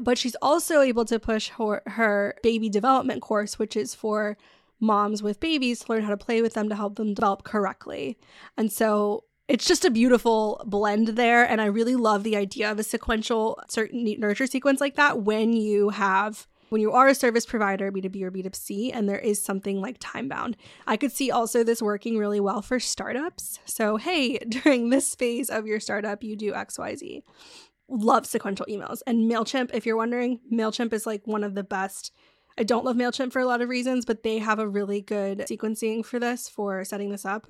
But 0.00 0.18
she's 0.18 0.36
also 0.40 0.80
able 0.80 1.04
to 1.04 1.18
push 1.18 1.50
her, 1.50 1.82
her 1.86 2.36
baby 2.42 2.68
development 2.68 3.22
course, 3.22 3.58
which 3.58 3.76
is 3.76 3.94
for 3.94 4.36
moms 4.80 5.22
with 5.22 5.40
babies 5.40 5.80
to 5.80 5.92
learn 5.92 6.02
how 6.02 6.10
to 6.10 6.16
play 6.16 6.40
with 6.40 6.54
them 6.54 6.68
to 6.68 6.76
help 6.76 6.96
them 6.96 7.12
develop 7.12 7.44
correctly. 7.44 8.18
And 8.56 8.72
so 8.72 9.24
it's 9.50 9.66
just 9.66 9.84
a 9.84 9.90
beautiful 9.90 10.62
blend 10.64 11.08
there. 11.08 11.44
And 11.44 11.60
I 11.60 11.64
really 11.64 11.96
love 11.96 12.22
the 12.22 12.36
idea 12.36 12.70
of 12.70 12.78
a 12.78 12.84
sequential 12.84 13.60
certain 13.68 14.04
nurture 14.18 14.46
sequence 14.46 14.80
like 14.80 14.94
that 14.94 15.22
when 15.22 15.52
you 15.52 15.88
have 15.90 16.46
when 16.68 16.80
you 16.80 16.92
are 16.92 17.08
a 17.08 17.16
service 17.16 17.44
provider, 17.44 17.90
B2B 17.90 18.22
or 18.22 18.30
B2C, 18.30 18.92
and 18.94 19.08
there 19.08 19.18
is 19.18 19.42
something 19.42 19.80
like 19.80 19.96
time 19.98 20.28
bound. 20.28 20.56
I 20.86 20.96
could 20.96 21.10
see 21.10 21.28
also 21.28 21.64
this 21.64 21.82
working 21.82 22.16
really 22.16 22.38
well 22.38 22.62
for 22.62 22.78
startups. 22.78 23.58
So, 23.64 23.96
hey, 23.96 24.38
during 24.48 24.90
this 24.90 25.16
phase 25.16 25.50
of 25.50 25.66
your 25.66 25.80
startup, 25.80 26.22
you 26.22 26.36
do 26.36 26.52
XYZ. 26.52 27.24
Love 27.88 28.24
sequential 28.24 28.66
emails. 28.66 29.00
And 29.04 29.28
MailChimp, 29.28 29.74
if 29.74 29.84
you're 29.84 29.96
wondering, 29.96 30.38
MailChimp 30.52 30.92
is 30.92 31.06
like 31.06 31.26
one 31.26 31.42
of 31.42 31.56
the 31.56 31.64
best. 31.64 32.12
I 32.56 32.62
don't 32.62 32.84
love 32.84 32.94
MailChimp 32.94 33.32
for 33.32 33.40
a 33.40 33.46
lot 33.46 33.62
of 33.62 33.68
reasons, 33.68 34.04
but 34.04 34.22
they 34.22 34.38
have 34.38 34.60
a 34.60 34.68
really 34.68 35.00
good 35.00 35.40
sequencing 35.40 36.06
for 36.06 36.20
this, 36.20 36.48
for 36.48 36.84
setting 36.84 37.10
this 37.10 37.24
up 37.24 37.48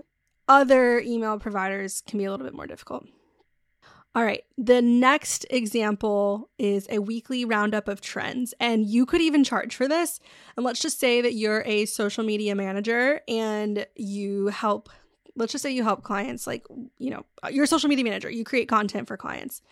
other 0.50 0.98
email 1.00 1.38
providers 1.38 2.02
can 2.06 2.18
be 2.18 2.26
a 2.26 2.30
little 2.30 2.44
bit 2.44 2.54
more 2.54 2.66
difficult. 2.66 3.06
All 4.12 4.24
right, 4.24 4.42
the 4.58 4.82
next 4.82 5.46
example 5.50 6.50
is 6.58 6.88
a 6.90 6.98
weekly 6.98 7.44
roundup 7.44 7.86
of 7.86 8.00
trends, 8.00 8.52
and 8.58 8.84
you 8.84 9.06
could 9.06 9.20
even 9.20 9.44
charge 9.44 9.76
for 9.76 9.86
this. 9.86 10.18
And 10.56 10.66
let's 10.66 10.80
just 10.80 10.98
say 10.98 11.20
that 11.20 11.34
you're 11.34 11.62
a 11.64 11.86
social 11.86 12.24
media 12.24 12.56
manager 12.56 13.20
and 13.28 13.86
you 13.94 14.48
help, 14.48 14.88
let's 15.36 15.52
just 15.52 15.62
say 15.62 15.70
you 15.70 15.84
help 15.84 16.02
clients, 16.02 16.44
like, 16.44 16.66
you 16.98 17.10
know, 17.10 17.24
you're 17.52 17.64
a 17.64 17.68
social 17.68 17.88
media 17.88 18.04
manager, 18.04 18.28
you 18.28 18.42
create 18.42 18.68
content 18.68 19.06
for 19.06 19.16
clients. 19.16 19.62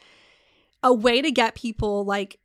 A 0.84 0.94
way 0.94 1.20
to 1.20 1.32
get 1.32 1.56
people 1.56 2.04
like 2.04 2.38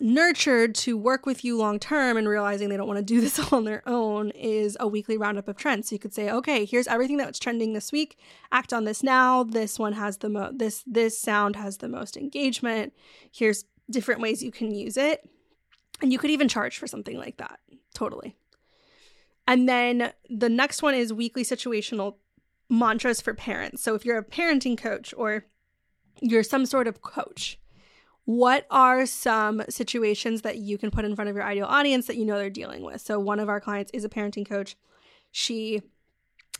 nurtured 0.00 0.74
to 0.76 0.96
work 0.96 1.26
with 1.26 1.44
you 1.44 1.56
long 1.56 1.78
term 1.78 2.16
and 2.16 2.28
realizing 2.28 2.68
they 2.68 2.76
don't 2.76 2.86
want 2.86 2.98
to 2.98 3.04
do 3.04 3.20
this 3.20 3.38
all 3.38 3.48
on 3.58 3.64
their 3.64 3.82
own 3.86 4.30
is 4.30 4.76
a 4.80 4.86
weekly 4.86 5.16
roundup 5.16 5.48
of 5.48 5.56
trends. 5.56 5.88
So 5.88 5.94
you 5.94 5.98
could 5.98 6.14
say, 6.14 6.30
okay, 6.30 6.64
here's 6.64 6.86
everything 6.86 7.16
that's 7.16 7.38
trending 7.38 7.72
this 7.72 7.90
week. 7.90 8.18
Act 8.52 8.72
on 8.72 8.84
this 8.84 9.02
now. 9.02 9.44
This 9.44 9.78
one 9.78 9.94
has 9.94 10.18
the 10.18 10.28
most 10.28 10.58
this 10.58 10.84
this 10.86 11.18
sound 11.18 11.56
has 11.56 11.78
the 11.78 11.88
most 11.88 12.16
engagement. 12.16 12.92
Here's 13.32 13.64
different 13.90 14.20
ways 14.20 14.42
you 14.42 14.52
can 14.52 14.74
use 14.74 14.96
it. 14.96 15.28
And 16.00 16.12
you 16.12 16.18
could 16.18 16.30
even 16.30 16.48
charge 16.48 16.78
for 16.78 16.86
something 16.86 17.16
like 17.16 17.38
that. 17.38 17.58
Totally. 17.94 18.36
And 19.48 19.68
then 19.68 20.12
the 20.28 20.48
next 20.48 20.82
one 20.82 20.94
is 20.94 21.12
weekly 21.12 21.42
situational 21.42 22.16
mantras 22.68 23.20
for 23.20 23.34
parents. 23.34 23.82
So 23.82 23.94
if 23.94 24.04
you're 24.04 24.18
a 24.18 24.24
parenting 24.24 24.76
coach 24.76 25.14
or 25.16 25.46
you're 26.20 26.42
some 26.42 26.66
sort 26.66 26.86
of 26.86 27.02
coach, 27.02 27.58
what 28.28 28.66
are 28.70 29.06
some 29.06 29.62
situations 29.70 30.42
that 30.42 30.58
you 30.58 30.76
can 30.76 30.90
put 30.90 31.06
in 31.06 31.16
front 31.16 31.30
of 31.30 31.34
your 31.34 31.46
ideal 31.46 31.64
audience 31.64 32.06
that 32.08 32.18
you 32.18 32.26
know 32.26 32.36
they're 32.36 32.50
dealing 32.50 32.82
with? 32.82 33.00
So, 33.00 33.18
one 33.18 33.40
of 33.40 33.48
our 33.48 33.58
clients 33.58 33.90
is 33.94 34.04
a 34.04 34.08
parenting 34.10 34.46
coach. 34.46 34.76
She 35.32 35.80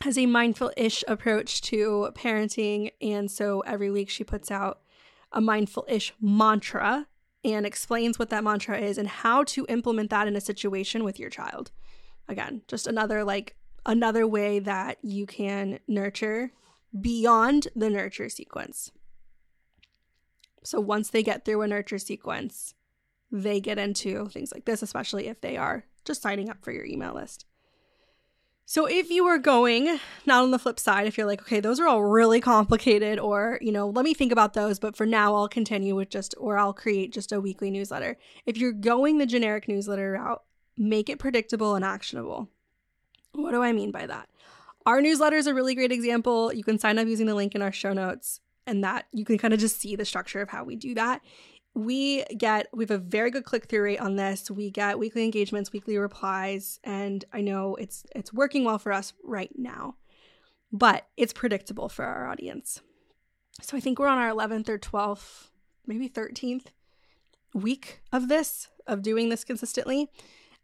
has 0.01 0.17
a 0.17 0.25
mindful 0.25 0.71
ish 0.75 1.03
approach 1.07 1.61
to 1.61 2.09
parenting. 2.15 2.91
And 3.03 3.29
so 3.29 3.59
every 3.67 3.91
week 3.91 4.09
she 4.09 4.23
puts 4.23 4.49
out 4.49 4.79
a 5.31 5.41
mindful 5.41 5.85
ish 5.87 6.11
mantra 6.19 7.05
and 7.43 7.67
explains 7.67 8.17
what 8.17 8.31
that 8.31 8.43
mantra 8.43 8.79
is 8.79 8.97
and 8.97 9.07
how 9.07 9.43
to 9.43 9.67
implement 9.69 10.09
that 10.09 10.27
in 10.27 10.35
a 10.35 10.41
situation 10.41 11.03
with 11.03 11.19
your 11.19 11.29
child. 11.29 11.69
Again, 12.27 12.63
just 12.67 12.87
another 12.87 13.23
like 13.23 13.55
another 13.85 14.25
way 14.25 14.57
that 14.57 14.97
you 15.03 15.27
can 15.27 15.77
nurture 15.87 16.51
beyond 16.99 17.67
the 17.75 17.91
nurture 17.91 18.29
sequence. 18.29 18.91
So 20.69 20.79
once 20.79 21.09
they 21.09 21.23
get 21.23 21.45
through 21.45 21.63
a 21.63 21.67
nurture 21.67 21.97
sequence, 21.97 22.75
they 23.31 23.59
get 23.59 23.79
into 23.79 24.27
things 24.29 24.51
like 24.51 24.65
this, 24.65 24.83
especially 24.83 25.27
if 25.27 25.41
they 25.41 25.57
are 25.57 25.85
just 26.05 26.21
signing 26.21 26.47
up 26.47 26.63
for 26.63 26.71
your 26.71 26.85
email 26.85 27.15
list. 27.15 27.45
So 28.67 28.85
if 28.85 29.09
you 29.09 29.25
were 29.25 29.39
going, 29.39 29.99
not 30.27 30.43
on 30.43 30.51
the 30.51 30.59
flip 30.59 30.79
side, 30.79 31.07
if 31.07 31.17
you're 31.17 31.25
like, 31.25 31.41
okay, 31.41 31.59
those 31.59 31.79
are 31.79 31.87
all 31.87 32.03
really 32.03 32.39
complicated, 32.39 33.17
or, 33.17 33.57
you 33.61 33.71
know, 33.71 33.89
let 33.89 34.05
me 34.05 34.13
think 34.13 34.31
about 34.31 34.53
those, 34.53 34.77
but 34.77 34.95
for 34.95 35.07
now 35.07 35.33
I'll 35.33 35.47
continue 35.47 35.95
with 35.95 36.11
just, 36.11 36.35
or 36.37 36.59
I'll 36.59 36.71
create 36.71 37.11
just 37.11 37.31
a 37.31 37.41
weekly 37.41 37.71
newsletter. 37.71 38.15
If 38.45 38.55
you're 38.55 38.71
going 38.71 39.17
the 39.17 39.25
generic 39.25 39.67
newsletter 39.67 40.11
route, 40.11 40.43
make 40.77 41.09
it 41.09 41.17
predictable 41.17 41.73
and 41.73 41.83
actionable. 41.83 42.47
What 43.31 43.53
do 43.53 43.63
I 43.63 43.73
mean 43.73 43.89
by 43.89 44.05
that? 44.05 44.29
Our 44.85 45.01
newsletter 45.01 45.37
is 45.37 45.47
a 45.47 45.53
really 45.55 45.73
great 45.73 45.91
example. 45.91 46.53
You 46.53 46.63
can 46.63 46.77
sign 46.77 46.99
up 46.99 47.07
using 47.07 47.25
the 47.25 47.33
link 47.33 47.55
in 47.55 47.63
our 47.63 47.71
show 47.71 47.91
notes, 47.91 48.39
and 48.69 48.83
that 48.83 49.07
you 49.11 49.25
can 49.25 49.37
kind 49.37 49.53
of 49.53 49.59
just 49.59 49.79
see 49.79 49.95
the 49.95 50.05
structure 50.05 50.41
of 50.41 50.49
how 50.49 50.63
we 50.63 50.75
do 50.75 50.93
that. 50.93 51.21
We 51.73 52.23
get 52.37 52.67
we 52.73 52.83
have 52.83 52.91
a 52.91 52.97
very 52.97 53.31
good 53.31 53.43
click-through 53.43 53.81
rate 53.81 53.99
on 53.99 54.15
this. 54.15 54.49
We 54.49 54.69
get 54.69 54.99
weekly 54.99 55.23
engagements 55.23 55.73
weekly 55.73 55.97
replies 55.97 56.79
and 56.83 57.25
i 57.33 57.41
know 57.41 57.75
it's 57.75 58.05
it's 58.15 58.33
working 58.33 58.63
well 58.63 58.79
for 58.79 58.91
us 58.93 59.13
right 59.23 59.51
now 59.57 59.95
but 60.71 61.07
it's 61.17 61.33
predictable 61.33 61.89
for 61.89 62.05
our 62.05 62.27
audience. 62.27 62.81
So 63.61 63.75
i 63.75 63.79
think 63.79 63.99
we're 63.99 64.07
on 64.07 64.17
our 64.19 64.29
11th 64.29 64.69
or 64.69 64.77
12th 64.77 65.47
maybe 65.85 66.07
13th 66.07 66.67
week 67.53 68.01
of 68.11 68.27
this 68.27 68.67
of 68.85 69.01
doing 69.01 69.29
this 69.29 69.43
consistently 69.43 70.09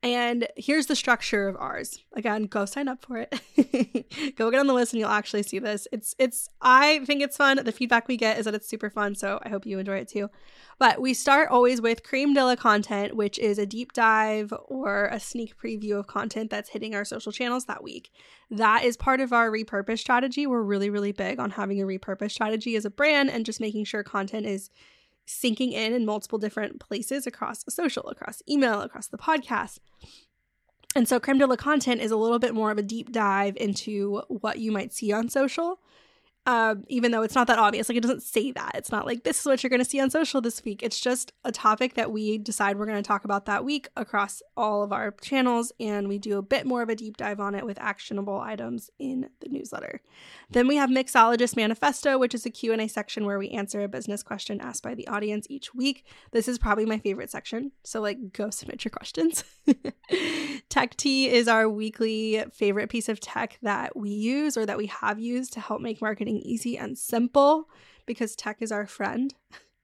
and 0.06 0.48
here's 0.56 0.86
the 0.86 0.96
structure 0.96 1.48
of 1.48 1.58
ours. 1.58 2.04
Again, 2.14 2.44
go 2.44 2.66
sign 2.66 2.88
up 2.88 3.04
for 3.04 3.18
it. 3.18 4.36
go 4.36 4.52
get 4.52 4.60
on 4.60 4.68
the 4.68 4.74
list 4.74 4.94
and 4.94 5.00
you'll 5.00 5.10
actually 5.10 5.42
see 5.42 5.58
this. 5.58 5.88
It's 5.92 6.14
it's 6.20 6.48
I 6.62 7.00
think 7.06 7.24
it's 7.24 7.36
fun. 7.36 7.60
The 7.64 7.72
feedback 7.72 8.08
we 8.08 8.16
get 8.16 8.38
is 8.38 8.46
that 8.46 8.54
it's 8.54 8.70
super 8.70 8.92
fun, 8.92 9.16
so 9.16 9.40
I 9.42 9.50
hope 9.50 9.66
you 9.66 9.80
enjoy 9.80 9.98
it 9.98 10.08
too. 10.08 10.30
But 10.78 11.02
we 11.02 11.16
start 11.16 11.50
always 11.50 11.82
with 11.82 12.04
Creme 12.04 12.36
de 12.36 12.46
la 12.46 12.56
content, 12.56 13.16
which 13.16 13.40
is 13.40 13.58
a 13.58 13.66
deep 13.66 13.94
dive 13.94 14.54
or 14.68 15.08
a 15.08 15.20
sneak 15.20 15.58
preview 15.58 15.98
of 15.98 16.06
content 16.06 16.52
that's 16.52 16.70
hitting 16.70 16.94
our 16.94 17.06
social 17.06 17.32
channels 17.32 17.66
that 17.66 17.84
week. 17.84 18.12
That 18.52 18.84
is 18.84 18.98
part 18.98 19.22
of 19.22 19.34
our 19.34 19.50
repurpose 19.50 20.00
strategy. 20.00 20.46
We're 20.46 20.62
really, 20.62 20.92
really 20.92 21.14
big 21.14 21.40
on 21.40 21.50
having 21.52 21.82
a 21.82 21.86
repurpose 21.86 22.32
strategy 22.32 22.76
as 22.76 22.86
a 22.86 22.92
brand 22.92 23.32
and 23.32 23.44
just 23.44 23.60
making 23.60 23.86
sure 23.86 24.04
content 24.04 24.46
is 24.46 24.70
syncing 25.28 25.74
in 25.74 25.94
in 25.94 26.06
multiple 26.06 26.40
different 26.40 26.80
places 26.80 27.26
across 27.26 27.64
social, 27.70 28.08
across 28.10 28.42
email, 28.50 28.82
across 28.82 29.08
the 29.08 29.18
podcast. 29.18 29.80
And 30.96 31.08
so 31.08 31.20
creme 31.20 31.38
de 31.38 31.48
la 31.48 31.56
content 31.56 32.02
is 32.02 32.12
a 32.12 32.18
little 32.18 32.40
bit 32.40 32.54
more 32.54 32.72
of 32.72 32.78
a 32.78 32.84
deep 32.84 33.12
dive 33.12 33.58
into 33.58 34.22
what 34.30 34.60
you 34.60 34.72
might 34.72 34.94
see 34.94 35.12
on 35.12 35.30
social 35.30 35.80
um, 36.46 36.84
even 36.88 37.12
though 37.12 37.24
it's 37.24 37.36
not 37.36 37.48
that 37.48 37.58
obvious. 37.58 37.90
Like 37.90 37.98
it 37.98 38.02
doesn't 38.02 38.24
say 38.24 38.52
that. 38.52 38.74
It's 38.76 38.92
not 38.92 39.06
like 39.06 39.24
this 39.24 39.40
is 39.40 39.46
what 39.46 39.64
you're 39.64 39.70
going 39.70 39.84
to 39.84 39.90
see 39.90 40.00
on 40.00 40.10
social 40.10 40.42
this 40.42 40.64
week. 40.64 40.84
It's 40.84 41.00
just 41.00 41.34
a 41.44 41.52
topic 41.52 41.96
that 41.96 42.12
we 42.12 42.38
decide 42.38 42.78
we're 42.78 42.86
going 42.86 43.02
to 43.02 43.08
talk 43.08 43.26
about 43.26 43.46
that 43.46 43.66
week 43.66 43.90
across 43.96 44.42
all 44.56 44.84
of 44.84 44.92
our 44.92 45.12
channels, 45.22 45.72
and 45.80 46.08
we 46.08 46.18
do 46.20 46.38
a 46.38 46.44
bit 46.44 46.66
more 46.66 46.82
of 46.82 46.90
a 46.90 46.96
deep 46.96 47.18
dive 47.18 47.40
on 47.40 47.56
it 47.56 47.66
with 47.66 47.80
actionable 47.80 48.40
items 48.40 48.90
in 49.00 49.30
the 49.42 49.50
newsletter. 49.50 50.02
Then 50.52 50.68
we 50.68 50.76
have 50.76 50.90
Mixologist 50.90 51.56
Manifesto, 51.56 52.18
which 52.18 52.36
is 52.36 52.46
a 52.46 52.52
Q&A 52.52 52.88
section 52.88 53.26
where 53.26 53.40
we 53.40 53.50
answer 53.50 53.84
a 53.84 53.88
business 53.88 54.22
question 54.22 54.62
asked 54.62 54.84
by 54.84 54.94
the 54.94 55.08
audience 55.08 55.48
each 55.50 55.74
week. 55.74 56.06
This 56.32 56.48
is 56.48 56.60
probably 56.60 56.86
my 56.86 57.00
favorite 57.00 57.32
section, 57.32 57.72
so 57.84 58.02
like 58.02 58.34
go 58.34 58.50
submit 58.52 58.86
your 58.86 58.92
questions. 58.92 59.44
tech 60.70 60.96
Tea 60.96 61.30
is 61.30 61.48
our 61.48 61.68
weekly 61.68 62.44
favorite 62.54 62.90
piece 62.90 63.10
of 63.10 63.20
tech 63.20 63.58
that 63.62 63.96
we 63.96 64.10
use 64.10 64.58
or 64.58 64.66
that 64.66 64.78
we 64.78 64.88
have 64.88 65.20
used 65.20 65.54
to 65.54 65.60
help 65.60 65.82
make 65.82 66.02
marketing 66.02 66.35
easy 66.42 66.78
and 66.78 66.98
simple 66.98 67.70
because 68.06 68.36
tech 68.36 68.58
is 68.62 68.72
our 68.72 68.86
friend. 68.86 69.34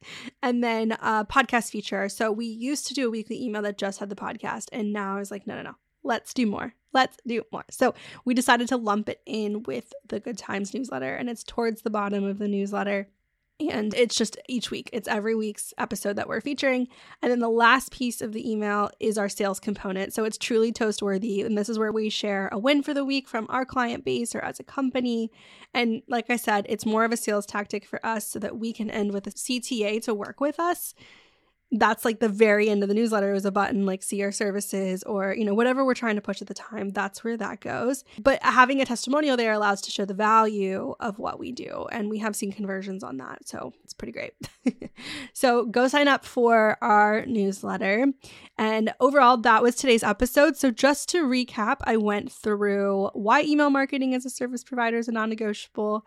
and 0.42 0.64
then 0.64 0.94
a 0.94 1.26
podcast 1.26 1.70
feature. 1.72 2.10
So 2.10 2.32
we 2.32 2.46
used 2.46 2.88
to 2.88 2.94
do 2.94 3.08
a 3.08 3.12
weekly 3.12 3.44
email 3.44 3.62
that 3.64 3.78
just 3.78 4.00
had 4.00 4.10
the 4.10 4.16
podcast, 4.16 4.68
and 4.72 4.94
now 4.94 5.16
I 5.16 5.20
was 5.20 5.32
like, 5.32 5.48
no, 5.48 5.56
no, 5.56 5.62
no, 5.62 5.76
let's 6.04 6.34
do 6.34 6.46
more. 6.46 6.74
Let's 6.94 7.18
do 7.26 7.44
more. 7.52 7.66
So 7.70 7.94
we 8.26 8.34
decided 8.34 8.68
to 8.70 8.78
lump 8.78 9.08
it 9.08 9.22
in 9.26 9.64
with 9.64 9.94
the 10.08 10.20
Good 10.20 10.38
Times 10.38 10.74
newsletter, 10.74 11.16
and 11.16 11.30
it's 11.30 11.44
towards 11.44 11.82
the 11.82 11.90
bottom 11.90 12.24
of 12.24 12.40
the 12.40 12.48
newsletter. 12.48 13.08
And 13.70 13.94
it's 13.94 14.16
just 14.16 14.38
each 14.48 14.72
week, 14.72 14.90
it's 14.94 15.08
every 15.08 15.36
week's 15.36 15.74
episode 15.78 16.16
that 16.16 16.28
we're 16.28 16.42
featuring. 16.42 16.88
And 17.22 17.32
then 17.32 17.40
the 17.40 17.50
last 17.50 17.92
piece 17.92 18.22
of 18.22 18.34
the 18.34 18.50
email 18.50 18.90
is 19.00 19.18
our 19.18 19.30
sales 19.30 19.60
component. 19.60 20.14
So 20.14 20.24
it's 20.24 20.38
truly 20.38 20.72
toast 20.72 21.02
worthy. 21.02 21.42
And 21.42 21.58
this 21.58 21.70
is 21.70 21.78
where 21.78 21.92
we 21.92 22.10
share 22.10 22.50
a 22.52 22.58
win 22.58 22.82
for 22.82 22.94
the 22.94 23.06
week 23.06 23.28
from 23.28 23.46
our 23.50 23.66
client 23.66 24.06
base 24.06 24.34
or 24.34 24.40
as 24.40 24.60
a 24.60 24.64
company. 24.64 25.32
And 25.74 26.02
like 26.08 26.30
I 26.30 26.38
said, 26.38 26.66
it's 26.70 26.86
more 26.86 27.04
of 27.04 27.12
a 27.12 27.18
sales 27.18 27.46
tactic 27.46 27.86
for 27.86 28.04
us 28.06 28.28
so 28.28 28.40
that 28.40 28.58
we 28.58 28.74
can 28.74 28.90
end 28.90 29.12
with 29.12 29.28
a 29.28 29.32
CTA 29.32 30.02
to 30.04 30.14
work 30.14 30.40
with 30.40 30.60
us 30.60 30.94
that's 31.72 32.04
like 32.04 32.20
the 32.20 32.30
very 32.30 32.70
end 32.70 32.84
of 32.84 32.90
the 32.90 32.96
newsletter 32.96 33.34
is 33.34 33.46
a 33.46 33.52
button 33.52 33.86
like 33.86 34.04
see 34.04 34.22
our 34.24 34.32
services 34.32 35.04
or 35.04 35.34
you 35.34 35.46
know 35.46 35.54
whatever 35.54 35.86
we're 35.86 35.94
trying 35.94 36.16
to 36.16 36.22
push 36.22 36.42
at 36.42 36.48
the 36.48 36.54
time 36.54 36.90
that's 36.90 37.24
where 37.24 37.38
that 37.38 37.62
goes. 37.62 38.04
But 38.20 38.44
having 38.44 38.82
a 38.82 38.86
testimonial 38.86 39.38
there 39.38 39.54
allows 39.54 39.82
to 39.82 39.92
show 39.92 40.06
the 40.06 40.14
value 40.14 40.96
of 41.00 41.18
what 41.18 41.40
we 41.40 41.52
do 41.52 41.88
and 41.92 42.10
we 42.10 42.20
have 42.20 42.36
seen 42.36 42.52
conversions 42.52 43.04
on 43.04 43.18
that 43.18 43.48
so 43.48 43.74
it's 43.84 43.94
pretty 43.94 44.14
great. 44.14 44.34
So 45.34 45.66
go 45.66 45.88
sign 45.88 46.08
up 46.08 46.26
for 46.26 46.78
our 46.82 47.26
newsletter. 47.26 48.06
And 48.58 48.94
overall 49.00 49.38
that 49.38 49.64
was 49.64 49.76
today's 49.76 50.04
episode. 50.04 50.58
So 50.58 50.70
just 50.72 51.10
to 51.10 51.24
recap 51.26 51.78
i 51.84 51.98
went 51.98 52.32
through 52.32 53.10
why 53.14 53.44
email 53.44 53.70
marketing 53.70 54.14
as 54.14 54.26
a 54.26 54.30
service 54.30 54.64
provider 54.64 54.98
is 54.98 55.08
a 55.08 55.12
non-negotiable 55.12 56.06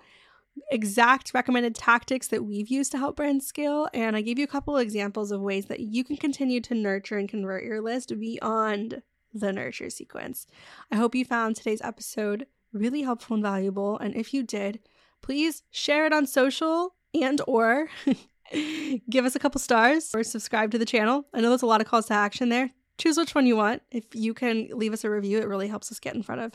exact 0.71 1.33
recommended 1.35 1.75
tactics 1.75 2.29
that 2.29 2.45
we've 2.45 2.69
used 2.69 2.93
to 2.93 2.99
help 2.99 3.17
brands 3.17 3.47
scale. 3.47 3.89
And 3.93 4.17
I 4.17 4.21
gave 4.21 4.39
you 4.39 4.45
a 4.45 4.49
couple 4.49 4.77
examples 4.77 5.31
of 5.31 5.41
ways 5.41 5.67
that 5.67 5.81
you 5.81 6.05
can 6.05 6.17
continue 6.17 6.61
to 6.63 6.75
nurture 6.75 7.19
and 7.19 7.29
convert 7.29 7.65
your 7.65 7.81
list 7.81 8.19
beyond 8.19 9.03
the 9.33 9.53
nurture 9.53 9.91
sequence. 9.91 10.47
I 10.91 10.97
hope 10.97 11.15
you 11.15 11.25
found 11.25 11.57
today's 11.57 11.83
episode 11.83 12.47
really 12.73 13.03
helpful 13.03 13.35
and 13.35 13.43
valuable. 13.43 13.99
And 13.99 14.15
if 14.15 14.33
you 14.33 14.43
did, 14.43 14.81
please 15.23 15.63
share 15.71 16.07
it 16.07 16.13
on 16.13 16.27
social 16.27 16.95
and 17.15 17.41
or 17.47 17.89
give 19.11 19.25
us 19.25 19.35
a 19.35 19.39
couple 19.39 19.61
stars 19.61 20.11
or 20.15 20.23
subscribe 20.23 20.71
to 20.73 20.79
the 20.79 20.85
channel. 20.85 21.27
I 21.33 21.41
know 21.41 21.49
there's 21.49 21.63
a 21.63 21.67
lot 21.67 21.81
of 21.81 21.87
calls 21.87 22.07
to 22.07 22.15
action 22.15 22.49
there. 22.49 22.71
Choose 22.99 23.17
which 23.17 23.35
one 23.35 23.47
you 23.47 23.57
want. 23.57 23.83
If 23.91 24.05
you 24.13 24.35
can 24.35 24.69
leave 24.73 24.93
us 24.93 25.05
a 25.05 25.11
review, 25.11 25.39
it 25.39 25.49
really 25.49 25.67
helps 25.67 25.91
us 25.91 25.99
get 25.99 26.15
in 26.15 26.23
front 26.23 26.43
of 26.43 26.53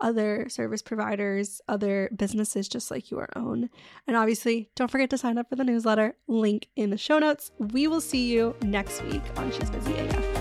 other 0.00 0.48
service 0.48 0.82
providers, 0.82 1.60
other 1.68 2.10
businesses 2.16 2.68
just 2.68 2.90
like 2.90 3.10
your 3.10 3.28
own. 3.36 3.70
And 4.06 4.16
obviously, 4.16 4.70
don't 4.74 4.90
forget 4.90 5.10
to 5.10 5.18
sign 5.18 5.38
up 5.38 5.48
for 5.48 5.56
the 5.56 5.64
newsletter, 5.64 6.16
link 6.26 6.68
in 6.76 6.90
the 6.90 6.98
show 6.98 7.18
notes. 7.18 7.50
We 7.58 7.86
will 7.86 8.00
see 8.00 8.32
you 8.32 8.54
next 8.62 9.02
week 9.04 9.22
on 9.36 9.52
She's 9.52 9.70
Busy 9.70 9.94
AF. 9.94 10.40